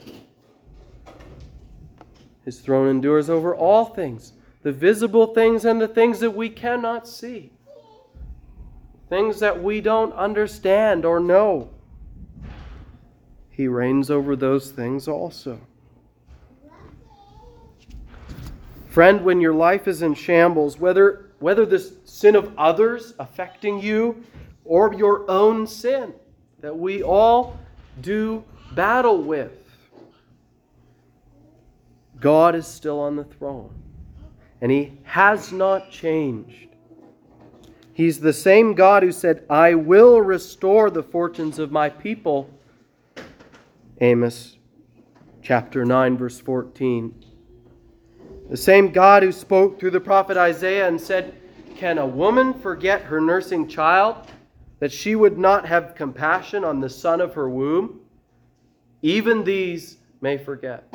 His 2.44 2.61
throne 2.61 2.88
endures 2.88 3.31
over 3.31 3.57
all 3.57 3.87
things, 3.87 4.35
the 4.62 4.70
visible 4.70 5.29
things 5.29 5.64
and 5.64 5.81
the 5.81 5.88
things 5.88 6.20
that 6.20 6.33
we 6.33 6.51
cannot 6.51 7.09
see, 7.09 7.53
things 9.09 9.40
that 9.40 9.62
we 9.62 9.81
don't 9.81 10.12
understand 10.12 11.07
or 11.07 11.20
know. 11.20 11.70
He 13.48 13.66
reigns 13.66 14.11
over 14.11 14.37
those 14.37 14.70
things 14.70 15.09
also. 15.09 15.59
Friend, 18.88 19.24
when 19.24 19.40
your 19.40 19.55
life 19.55 19.88
is 19.88 20.03
in 20.03 20.12
shambles, 20.12 20.79
whether, 20.79 21.31
whether 21.38 21.64
the 21.64 21.79
sin 22.05 22.37
of 22.37 22.53
others 22.59 23.14
affecting 23.18 23.81
you 23.81 24.22
or 24.68 24.94
your 24.94 25.28
own 25.28 25.66
sin 25.66 26.12
that 26.61 26.78
we 26.78 27.02
all 27.02 27.59
do 28.02 28.44
battle 28.72 29.22
with, 29.22 29.52
God 32.20 32.54
is 32.54 32.66
still 32.66 33.00
on 33.00 33.16
the 33.16 33.24
throne, 33.24 33.74
and 34.61 34.70
He 34.70 34.92
has 35.04 35.52
not 35.52 35.90
changed. 35.90 36.68
He's 37.94 38.20
the 38.20 38.33
same 38.33 38.74
God 38.74 39.02
who 39.02 39.11
said, 39.11 39.44
I 39.50 39.74
will 39.74 40.20
restore 40.20 40.90
the 40.90 41.02
fortunes 41.02 41.59
of 41.59 41.72
my 41.72 41.88
people. 41.88 42.48
Amos 44.00 44.57
chapter 45.42 45.85
9, 45.85 46.16
verse 46.16 46.38
14. 46.38 47.24
The 48.50 48.57
same 48.57 48.92
God 48.92 49.22
who 49.22 49.33
spoke 49.33 49.81
through 49.81 49.90
the 49.90 50.00
prophet 50.00 50.37
Isaiah 50.37 50.87
and 50.87 51.00
said, 51.00 51.35
Can 51.74 51.98
a 51.98 52.07
woman 52.07 52.54
forget 52.54 53.02
her 53.02 53.20
nursing 53.20 53.66
child, 53.66 54.28
that 54.81 54.93
she 54.93 55.14
would 55.14 55.38
not 55.38 55.67
have 55.67 55.95
compassion 55.95 56.64
on 56.64 56.81
the 56.81 56.88
son 56.88 57.21
of 57.21 57.35
her 57.35 57.49
womb? 57.49 58.01
Even 59.03 59.45
these 59.45 59.97
may 60.21 60.37
forget. 60.37 60.93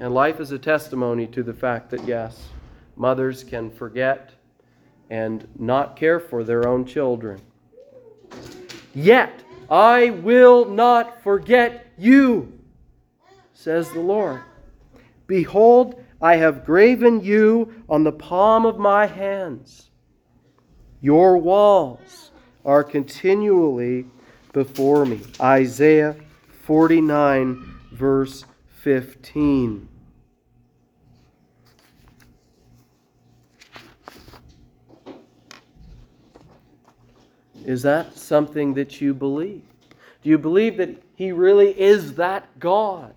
And 0.00 0.14
life 0.14 0.40
is 0.40 0.52
a 0.52 0.58
testimony 0.58 1.26
to 1.28 1.42
the 1.42 1.54
fact 1.54 1.90
that, 1.90 2.04
yes, 2.06 2.48
mothers 2.96 3.42
can 3.42 3.70
forget 3.70 4.30
and 5.10 5.46
not 5.58 5.96
care 5.96 6.20
for 6.20 6.44
their 6.44 6.68
own 6.68 6.84
children. 6.84 7.40
Yet 8.94 9.42
I 9.70 10.10
will 10.10 10.64
not 10.64 11.22
forget 11.22 11.86
you, 11.98 12.60
says 13.54 13.90
the 13.90 14.00
Lord. 14.00 14.40
Behold, 15.26 16.02
I 16.20 16.36
have 16.36 16.64
graven 16.64 17.22
you 17.22 17.82
on 17.88 18.04
the 18.04 18.12
palm 18.12 18.66
of 18.66 18.78
my 18.78 19.06
hands. 19.06 19.87
Your 21.00 21.38
walls 21.38 22.30
are 22.64 22.82
continually 22.82 24.06
before 24.52 25.06
me. 25.06 25.20
Isaiah 25.40 26.16
49, 26.62 27.74
verse 27.92 28.44
15. 28.82 29.88
Is 37.64 37.82
that 37.82 38.16
something 38.16 38.74
that 38.74 39.00
you 39.00 39.12
believe? 39.14 39.62
Do 40.22 40.30
you 40.30 40.38
believe 40.38 40.78
that 40.78 41.02
He 41.14 41.32
really 41.32 41.78
is 41.78 42.14
that 42.14 42.58
God? 42.58 43.14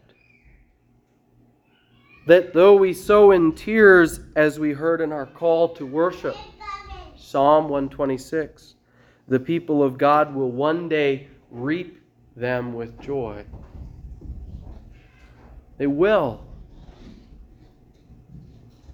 that 2.27 2.53
though 2.53 2.75
we 2.75 2.93
sow 2.93 3.31
in 3.31 3.53
tears, 3.53 4.19
as 4.35 4.59
we 4.59 4.73
heard 4.73 5.01
in 5.01 5.11
our 5.11 5.25
call 5.25 5.69
to 5.69 5.85
worship, 5.85 6.35
Psalm 7.31 7.69
126, 7.69 8.75
the 9.29 9.39
people 9.39 9.81
of 9.81 9.97
God 9.97 10.35
will 10.35 10.51
one 10.51 10.89
day 10.89 11.29
reap 11.49 12.01
them 12.35 12.73
with 12.73 12.99
joy. 12.99 13.45
They 15.77 15.87
will, 15.87 16.45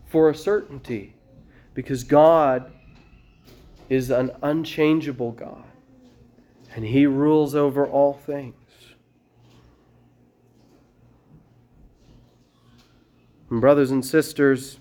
for 0.05 0.29
a 0.29 0.35
certainty, 0.35 1.15
because 1.73 2.03
God 2.03 2.71
is 3.89 4.11
an 4.11 4.29
unchangeable 4.43 5.31
God, 5.31 5.65
and 6.75 6.85
He 6.85 7.07
rules 7.07 7.55
over 7.55 7.87
all 7.87 8.13
things. 8.13 8.53
And 13.49 13.59
brothers 13.59 13.89
and 13.89 14.05
sisters, 14.05 14.79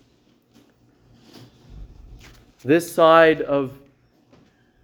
this 2.65 2.91
side 2.91 3.43
of 3.43 3.79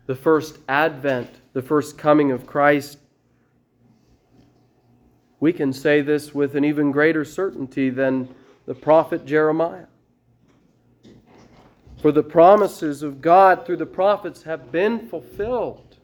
the 0.06 0.14
first 0.14 0.58
advent, 0.68 1.30
the 1.52 1.62
first 1.62 1.96
coming 1.96 2.30
of 2.30 2.46
Christ, 2.46 2.98
we 5.40 5.52
can 5.52 5.72
say 5.72 6.02
this 6.02 6.34
with 6.34 6.54
an 6.54 6.64
even 6.64 6.92
greater 6.92 7.24
certainty 7.24 7.90
than 7.90 8.28
the 8.66 8.74
prophet 8.74 9.26
Jeremiah. 9.26 9.86
For 12.00 12.12
the 12.12 12.22
promises 12.22 13.02
of 13.02 13.20
God 13.20 13.64
through 13.64 13.76
the 13.76 13.86
prophets 13.86 14.42
have 14.42 14.72
been 14.72 15.08
fulfilled. 15.08 15.96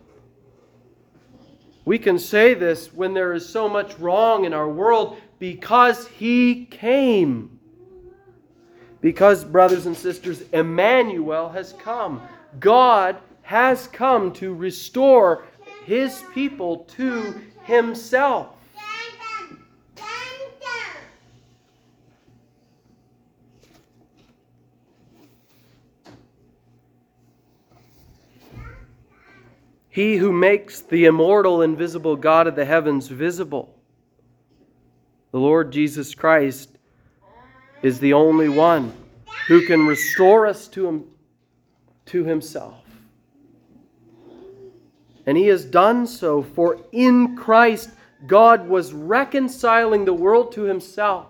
We 1.85 1.99
can 1.99 2.19
say 2.19 2.55
this 2.55 2.93
when 2.93 3.15
there 3.15 3.33
is 3.33 3.49
so 3.49 3.69
much 3.69 3.99
wrong 3.99 4.45
in 4.45 4.53
our 4.53 4.69
world 4.69 5.19
because 5.39 6.07
He 6.07 6.67
came. 6.67 7.58
Because, 9.01 9.45
brothers 9.45 9.87
and 9.87 9.97
sisters, 9.97 10.43
Emmanuel 10.53 11.49
has 11.51 11.73
come. 11.75 12.21
God 12.59 13.17
has 13.43 13.87
come 13.87 14.33
to 14.35 14.53
restore 14.55 15.45
his 15.85 16.23
people 16.35 16.79
to 16.97 17.41
himself. 17.65 18.49
He 29.91 30.17
who 30.17 30.31
makes 30.31 30.81
the 30.81 31.07
immortal, 31.07 31.63
invisible 31.63 32.15
God 32.15 32.47
of 32.47 32.55
the 32.55 32.65
heavens 32.65 33.09
visible, 33.09 33.75
the 35.33 35.41
Lord 35.41 35.73
Jesus 35.73 36.15
Christ, 36.15 36.78
is 37.83 38.01
the 38.01 38.13
only 38.13 38.49
one 38.49 38.93
who 39.47 39.67
can 39.67 39.87
restore 39.87 40.47
us 40.47 40.69
to, 40.69 40.87
him, 40.87 41.05
to 42.07 42.25
himself. 42.25 42.85
And 45.27 45.37
he 45.37 45.47
has 45.49 45.65
done 45.65 46.07
so, 46.07 46.43
for 46.43 46.81
in 46.93 47.37
Christ 47.37 47.91
God 48.27 48.69
was 48.69 48.93
reconciling 48.93 50.05
the 50.05 50.15
world 50.15 50.53
to 50.53 50.63
himself, 50.63 51.27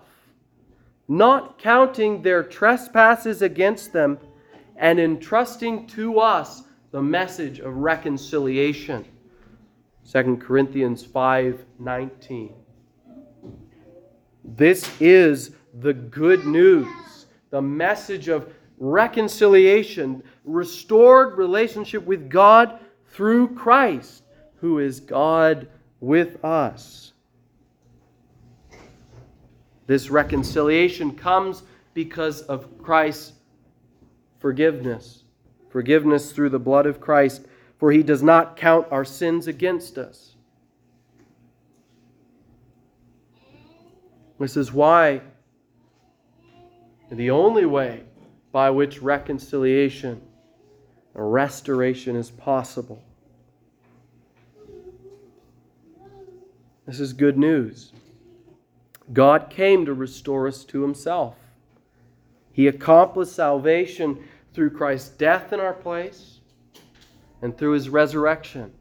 not 1.07 1.59
counting 1.59 2.21
their 2.21 2.43
trespasses 2.43 3.41
against 3.41 3.93
them, 3.93 4.17
and 4.75 4.99
entrusting 4.99 5.85
to 5.87 6.19
us 6.19 6.63
the 6.91 7.01
message 7.01 7.59
of 7.59 7.75
reconciliation. 7.75 9.05
2 10.05 10.37
Corinthians 10.39 11.05
5:19. 11.05 12.53
This 14.43 14.89
is 14.99 15.51
the 15.81 15.93
good 15.93 16.45
news, 16.45 17.25
the 17.49 17.61
message 17.61 18.27
of 18.27 18.53
reconciliation, 18.77 20.23
restored 20.43 21.37
relationship 21.37 22.05
with 22.05 22.29
God 22.29 22.79
through 23.07 23.55
Christ, 23.55 24.23
who 24.57 24.79
is 24.79 24.99
God 24.99 25.67
with 25.99 26.43
us. 26.43 27.13
This 29.87 30.09
reconciliation 30.09 31.15
comes 31.15 31.63
because 31.93 32.41
of 32.43 32.77
Christ's 32.77 33.33
forgiveness. 34.39 35.23
Forgiveness 35.69 36.31
through 36.31 36.49
the 36.49 36.59
blood 36.59 36.85
of 36.85 37.01
Christ, 37.01 37.45
for 37.77 37.91
he 37.91 38.03
does 38.03 38.23
not 38.23 38.55
count 38.55 38.87
our 38.91 39.05
sins 39.05 39.47
against 39.47 39.97
us. 39.97 40.35
This 44.39 44.55
is 44.55 44.71
why 44.71 45.21
the 47.17 47.31
only 47.31 47.65
way 47.65 48.03
by 48.51 48.69
which 48.69 49.01
reconciliation 49.01 50.21
and 51.15 51.33
restoration 51.33 52.15
is 52.15 52.29
possible. 52.29 53.01
This 56.85 56.99
is 56.99 57.13
good 57.13 57.37
news. 57.37 57.91
God 59.11 59.49
came 59.49 59.85
to 59.85 59.93
restore 59.93 60.47
us 60.47 60.63
to 60.65 60.81
Himself. 60.81 61.35
He 62.51 62.67
accomplished 62.67 63.33
salvation 63.33 64.23
through 64.53 64.71
Christ's 64.71 65.09
death 65.09 65.53
in 65.53 65.59
our 65.59 65.73
place 65.73 66.39
and 67.41 67.57
through 67.57 67.73
His 67.73 67.89
resurrection. 67.89 68.71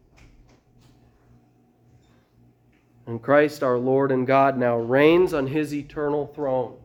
And 3.06 3.22
Christ, 3.22 3.62
our 3.62 3.78
Lord 3.78 4.12
and 4.12 4.26
God, 4.26 4.58
now 4.58 4.76
reigns 4.76 5.32
on 5.32 5.46
His 5.46 5.72
eternal 5.72 6.26
throne 6.26 6.76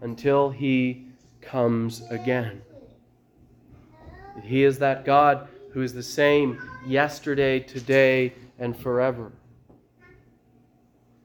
until 0.00 0.50
he 0.50 1.06
comes 1.40 2.02
again. 2.10 2.62
He 4.42 4.64
is 4.64 4.78
that 4.78 5.04
God 5.04 5.48
who 5.72 5.82
is 5.82 5.92
the 5.92 6.02
same 6.02 6.58
yesterday, 6.86 7.60
today, 7.60 8.32
and 8.58 8.76
forever. 8.76 9.32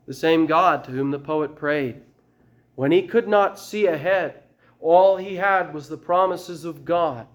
The 0.08 0.14
same 0.14 0.46
God 0.46 0.84
to 0.84 0.92
whom 0.92 1.12
the 1.12 1.20
poet 1.20 1.56
prayed. 1.56 2.02
When 2.76 2.92
he 2.92 3.04
could 3.04 3.28
not 3.28 3.60
see 3.60 3.86
ahead, 3.86 4.44
all 4.82 5.16
he 5.16 5.36
had 5.36 5.74
was 5.74 5.88
the 5.88 5.98
promises 5.98 6.66
of 6.66 6.84
God, 6.84 7.28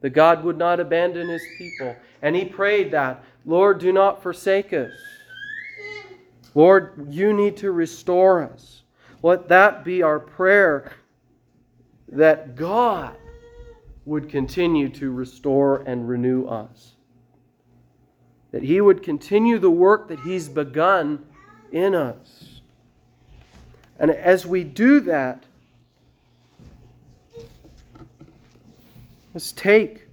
that 0.00 0.10
God 0.10 0.44
would 0.44 0.58
not 0.58 0.80
abandon 0.80 1.28
his 1.28 1.42
people. 1.56 1.96
And 2.20 2.36
he 2.36 2.44
prayed 2.44 2.90
that, 2.90 3.24
Lord, 3.46 3.78
do 3.78 3.92
not 3.92 4.22
forsake 4.22 4.72
us. 4.72 4.92
Lord, 6.54 7.06
you 7.08 7.32
need 7.32 7.56
to 7.58 7.72
restore 7.72 8.42
us. 8.42 8.81
Let 9.22 9.48
that 9.48 9.84
be 9.84 10.02
our 10.02 10.18
prayer 10.18 10.92
that 12.08 12.56
God 12.56 13.16
would 14.04 14.28
continue 14.28 14.88
to 14.88 15.12
restore 15.12 15.82
and 15.86 16.08
renew 16.08 16.46
us. 16.46 16.92
That 18.50 18.62
He 18.62 18.80
would 18.80 19.02
continue 19.02 19.58
the 19.58 19.70
work 19.70 20.08
that 20.08 20.20
He's 20.20 20.48
begun 20.48 21.24
in 21.70 21.94
us. 21.94 22.60
And 23.98 24.10
as 24.10 24.44
we 24.44 24.64
do 24.64 25.00
that, 25.00 25.44
let's 29.32 29.52
take 29.52 30.08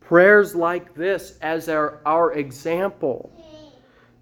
prayers 0.00 0.54
like 0.54 0.94
this 0.94 1.38
as 1.40 1.68
our, 1.68 2.00
our 2.04 2.34
example 2.34 3.32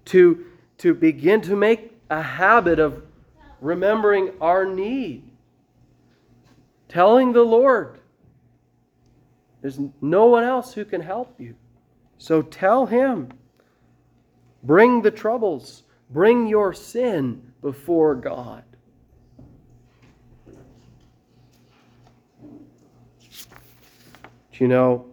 to, 0.05 0.45
to 0.77 0.93
begin 0.93 1.41
to 1.41 1.55
make 1.55 1.91
a 2.09 2.21
habit 2.21 2.79
of 2.79 3.03
remembering 3.65 4.31
our 4.39 4.63
need. 4.63 5.23
Telling 6.87 7.33
the 7.33 7.41
Lord, 7.41 7.99
there's 9.61 9.79
no 10.01 10.27
one 10.27 10.43
else 10.43 10.73
who 10.73 10.85
can 10.85 11.01
help 11.01 11.39
you. 11.39 11.55
So 12.19 12.43
tell 12.43 12.85
Him. 12.85 13.29
Bring 14.63 15.01
the 15.01 15.11
troubles, 15.11 15.83
bring 16.11 16.47
your 16.47 16.73
sin 16.73 17.53
before 17.61 18.15
God. 18.15 18.63
You 24.53 24.67
know, 24.67 25.05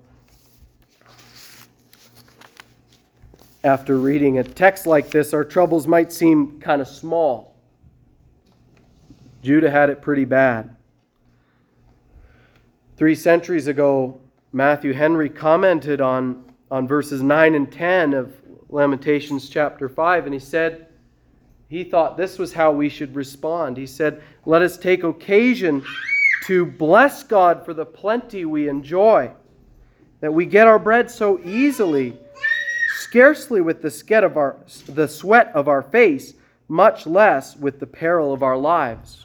after 3.65 3.99
reading 3.99 4.39
a 4.39 4.45
text 4.45 4.87
like 4.87 5.11
this, 5.11 5.35
our 5.35 5.45
troubles 5.45 5.87
might 5.87 6.13
seem 6.13 6.61
kind 6.61 6.81
of 6.81 6.87
small. 6.87 7.52
Judah 9.43 9.71
had 9.71 9.91
it 9.91 10.03
pretty 10.03 10.25
bad. 10.25 10.77
Three 12.97 13.15
centuries 13.15 13.67
ago, 13.67 14.21
Matthew 14.53 14.93
Henry 14.93 15.29
commented 15.29 16.01
on, 16.01 16.45
on 16.71 16.87
verses 16.87 17.23
9 17.23 17.55
and 17.55 17.71
10 17.73 18.15
of 18.15 18.33
Lamentations 18.69 19.49
chapter 19.49 19.89
5, 19.89 20.27
and 20.27 20.35
he 20.35 20.41
said, 20.41 20.87
he 21.73 21.85
thought 21.85 22.19
this 22.19 22.39
was 22.39 22.53
how 22.53 22.71
we 22.71 22.91
should 22.91 23.15
respond. 23.17 23.79
He 23.79 23.87
said, 23.87 24.23
Let 24.45 24.61
us 24.61 24.77
take 24.77 25.05
occasion 25.05 25.83
to 26.45 26.67
bless 26.67 27.23
God 27.23 27.65
for 27.65 27.73
the 27.73 27.87
plenty 27.87 28.45
we 28.45 28.69
enjoy, 28.69 29.31
that 30.21 30.35
we 30.35 30.45
get 30.45 30.67
our 30.67 30.79
bread 30.79 31.11
so 31.11 31.41
easily, 31.43 32.19
scarcely 32.99 33.63
with 33.63 33.81
the 33.81 33.91
sweat 33.91 34.23
of 34.23 34.37
our, 34.37 34.59
the 34.87 35.09
sweat 35.09 35.51
of 35.55 35.67
our 35.67 35.81
face, 35.81 36.35
much 36.69 37.07
less 37.07 37.57
with 37.57 37.81
the 37.81 37.87
peril 37.87 38.35
of 38.35 38.43
our 38.43 38.59
lives. 38.59 39.25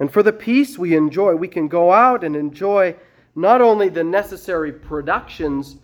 And 0.00 0.12
for 0.12 0.22
the 0.22 0.32
peace 0.32 0.78
we 0.78 0.96
enjoy, 0.96 1.34
we 1.34 1.48
can 1.48 1.68
go 1.68 1.92
out 1.92 2.24
and 2.24 2.34
enjoy 2.34 2.96
not 3.34 3.60
only 3.60 3.88
the 3.88 4.04
necessary 4.04 4.72
productions, 4.72 5.76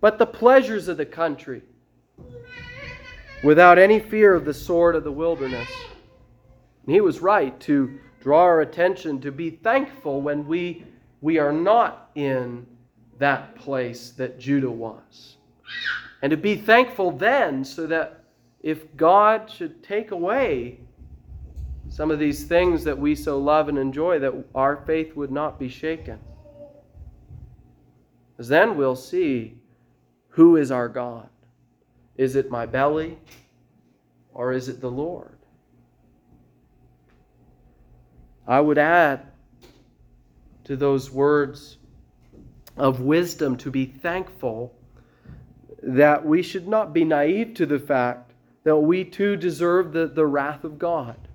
but 0.00 0.18
the 0.18 0.26
pleasures 0.26 0.88
of 0.88 0.96
the 0.96 1.06
country 1.06 1.62
without 3.42 3.78
any 3.78 4.00
fear 4.00 4.34
of 4.34 4.44
the 4.44 4.54
sword 4.54 4.94
of 4.94 5.04
the 5.04 5.12
wilderness. 5.12 5.68
And 6.84 6.94
he 6.94 7.00
was 7.00 7.20
right 7.20 7.58
to 7.60 7.98
draw 8.20 8.42
our 8.42 8.60
attention 8.60 9.20
to 9.20 9.32
be 9.32 9.50
thankful 9.50 10.20
when 10.20 10.46
we, 10.46 10.84
we 11.20 11.38
are 11.38 11.52
not 11.52 12.10
in 12.14 12.66
that 13.18 13.54
place 13.56 14.10
that 14.10 14.38
Judah 14.38 14.70
was. 14.70 15.36
And 16.22 16.30
to 16.30 16.36
be 16.36 16.56
thankful 16.56 17.10
then 17.12 17.64
so 17.64 17.86
that 17.86 18.24
if 18.62 18.96
God 18.96 19.50
should 19.50 19.82
take 19.82 20.10
away 20.10 20.80
some 21.96 22.10
of 22.10 22.18
these 22.18 22.44
things 22.44 22.84
that 22.84 22.98
we 22.98 23.14
so 23.14 23.38
love 23.38 23.70
and 23.70 23.78
enjoy, 23.78 24.18
that 24.18 24.34
our 24.54 24.76
faith 24.84 25.16
would 25.16 25.30
not 25.30 25.58
be 25.58 25.66
shaken. 25.66 26.18
Because 28.30 28.48
then 28.48 28.76
we'll 28.76 28.94
see 28.94 29.56
who 30.28 30.56
is 30.56 30.70
our 30.70 30.90
God. 30.90 31.30
Is 32.18 32.36
it 32.36 32.50
my 32.50 32.66
belly 32.66 33.16
or 34.34 34.52
is 34.52 34.68
it 34.68 34.82
the 34.82 34.90
Lord? 34.90 35.38
I 38.46 38.60
would 38.60 38.76
add 38.76 39.28
to 40.64 40.76
those 40.76 41.10
words 41.10 41.78
of 42.76 43.00
wisdom 43.00 43.56
to 43.56 43.70
be 43.70 43.86
thankful 43.86 44.74
that 45.82 46.26
we 46.26 46.42
should 46.42 46.68
not 46.68 46.92
be 46.92 47.04
naive 47.06 47.54
to 47.54 47.64
the 47.64 47.78
fact 47.78 48.34
that 48.64 48.76
we 48.76 49.02
too 49.02 49.34
deserve 49.34 49.94
the, 49.94 50.06
the 50.06 50.26
wrath 50.26 50.62
of 50.62 50.78
God. 50.78 51.25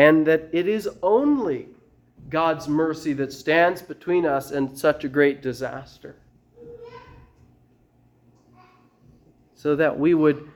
And 0.00 0.26
that 0.28 0.48
it 0.52 0.66
is 0.66 0.88
only 1.02 1.68
God's 2.30 2.66
mercy 2.66 3.12
that 3.12 3.34
stands 3.34 3.82
between 3.82 4.24
us 4.24 4.50
and 4.50 4.78
such 4.78 5.04
a 5.04 5.08
great 5.08 5.42
disaster. 5.42 6.16
So 9.54 9.76
that 9.76 9.98
we 9.98 10.14
would 10.14 10.48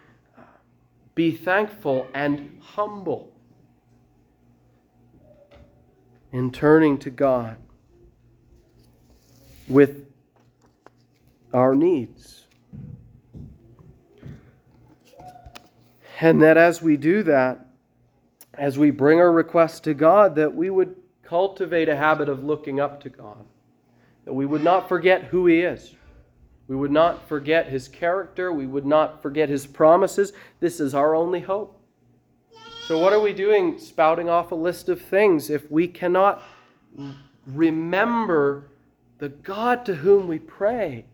be 1.14 1.30
thankful 1.30 2.08
and 2.14 2.58
humble 2.62 3.34
in 6.32 6.50
turning 6.50 6.96
to 7.00 7.10
God 7.10 7.58
with 9.68 10.06
our 11.52 11.74
needs. 11.74 12.46
And 16.18 16.40
that 16.40 16.56
as 16.56 16.80
we 16.80 16.96
do 16.96 17.22
that, 17.24 17.63
as 18.58 18.78
we 18.78 18.90
bring 18.90 19.20
our 19.20 19.32
requests 19.32 19.80
to 19.80 19.94
God, 19.94 20.34
that 20.36 20.54
we 20.54 20.70
would 20.70 20.96
cultivate 21.22 21.88
a 21.88 21.96
habit 21.96 22.28
of 22.28 22.44
looking 22.44 22.80
up 22.80 23.02
to 23.02 23.08
God, 23.08 23.44
that 24.24 24.34
we 24.34 24.46
would 24.46 24.62
not 24.62 24.88
forget 24.88 25.24
who 25.24 25.46
He 25.46 25.60
is. 25.60 25.94
We 26.66 26.76
would 26.76 26.90
not 26.90 27.28
forget 27.28 27.68
His 27.68 27.88
character. 27.88 28.52
We 28.52 28.66
would 28.66 28.86
not 28.86 29.22
forget 29.22 29.48
His 29.48 29.66
promises. 29.66 30.32
This 30.60 30.80
is 30.80 30.94
our 30.94 31.14
only 31.14 31.40
hope. 31.40 31.78
So, 32.86 32.98
what 32.98 33.12
are 33.12 33.20
we 33.20 33.32
doing 33.32 33.78
spouting 33.78 34.28
off 34.28 34.52
a 34.52 34.54
list 34.54 34.88
of 34.88 35.00
things 35.00 35.50
if 35.50 35.70
we 35.70 35.88
cannot 35.88 36.42
remember 37.46 38.68
the 39.18 39.30
God 39.30 39.84
to 39.86 39.94
whom 39.94 40.28
we 40.28 40.38
pray? 40.38 41.04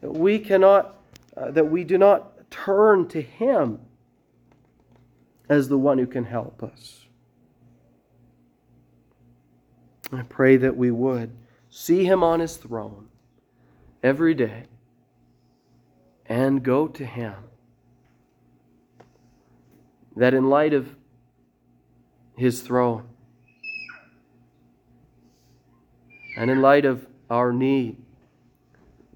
That 0.00 0.12
we 0.12 0.38
cannot, 0.38 0.96
uh, 1.36 1.50
that 1.52 1.68
we 1.68 1.84
do 1.84 1.98
not 1.98 2.50
turn 2.50 3.08
to 3.08 3.20
Him 3.20 3.80
as 5.48 5.68
the 5.68 5.78
one 5.78 5.98
who 5.98 6.06
can 6.06 6.24
help 6.24 6.62
us. 6.62 7.06
I 10.12 10.22
pray 10.22 10.56
that 10.56 10.76
we 10.76 10.90
would 10.90 11.36
see 11.70 12.04
him 12.04 12.22
on 12.22 12.40
his 12.40 12.56
throne 12.56 13.08
every 14.02 14.34
day 14.34 14.64
and 16.26 16.62
go 16.62 16.88
to 16.88 17.04
him. 17.04 17.34
That 20.16 20.34
in 20.34 20.48
light 20.48 20.72
of 20.72 20.94
his 22.36 22.60
throne 22.60 23.08
and 26.36 26.50
in 26.50 26.62
light 26.62 26.84
of 26.84 27.06
our 27.28 27.52
need, 27.52 27.96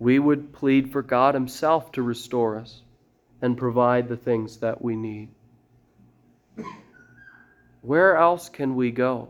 we 0.02 0.18
would 0.18 0.52
plead 0.52 0.90
for 0.90 1.02
God 1.02 1.34
Himself 1.34 1.92
to 1.92 2.02
restore 2.02 2.58
us 2.58 2.82
and 3.40 3.56
provide 3.56 4.08
the 4.08 4.16
things 4.16 4.56
that 4.56 4.82
we 4.82 4.96
need. 4.96 5.28
Where 7.82 8.16
else 8.16 8.48
can 8.48 8.74
we 8.76 8.90
go? 8.90 9.28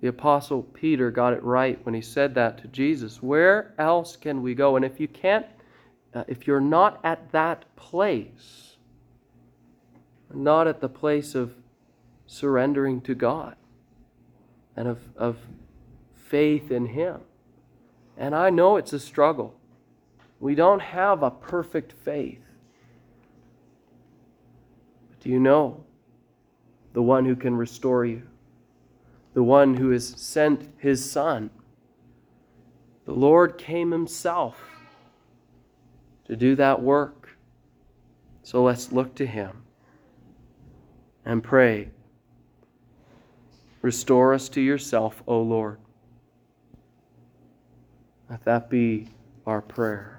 The 0.00 0.08
Apostle 0.08 0.62
Peter 0.62 1.10
got 1.10 1.32
it 1.32 1.42
right 1.42 1.84
when 1.84 1.94
he 1.94 2.00
said 2.00 2.34
that 2.36 2.58
to 2.58 2.68
Jesus. 2.68 3.22
Where 3.22 3.74
else 3.78 4.16
can 4.16 4.42
we 4.42 4.54
go? 4.54 4.76
And 4.76 4.84
if 4.84 5.00
you 5.00 5.08
can't, 5.08 5.46
uh, 6.14 6.24
if 6.28 6.46
you're 6.46 6.60
not 6.60 7.00
at 7.02 7.32
that 7.32 7.64
place, 7.74 8.76
not 10.32 10.68
at 10.68 10.80
the 10.80 10.88
place 10.88 11.34
of 11.34 11.54
surrendering 12.26 13.00
to 13.00 13.14
God 13.14 13.56
and 14.76 14.86
of, 14.86 15.00
of 15.16 15.38
faith 16.14 16.70
in 16.70 16.86
Him, 16.86 17.20
and 18.16 18.34
I 18.34 18.50
know 18.50 18.76
it's 18.76 18.92
a 18.92 19.00
struggle. 19.00 19.54
We 20.38 20.54
don't 20.54 20.80
have 20.80 21.22
a 21.22 21.30
perfect 21.30 21.92
faith. 22.04 22.42
But 25.10 25.20
do 25.20 25.30
you 25.30 25.40
know 25.40 25.84
the 26.92 27.02
one 27.02 27.24
who 27.24 27.36
can 27.36 27.56
restore 27.56 28.04
you, 28.04 28.22
the 29.34 29.42
one 29.42 29.76
who 29.76 29.90
has 29.90 30.06
sent 30.06 30.68
his 30.78 31.10
Son. 31.10 31.50
The 33.04 33.12
Lord 33.12 33.58
came 33.58 33.90
himself 33.90 34.60
to 36.26 36.36
do 36.36 36.54
that 36.56 36.82
work. 36.82 37.36
So 38.42 38.62
let's 38.62 38.92
look 38.92 39.14
to 39.16 39.26
him 39.26 39.62
and 41.24 41.42
pray. 41.42 41.90
Restore 43.82 44.34
us 44.34 44.48
to 44.50 44.60
yourself, 44.60 45.22
O 45.26 45.40
Lord. 45.40 45.78
Let 48.30 48.44
that 48.44 48.68
be 48.68 49.08
our 49.46 49.62
prayer. 49.62 50.14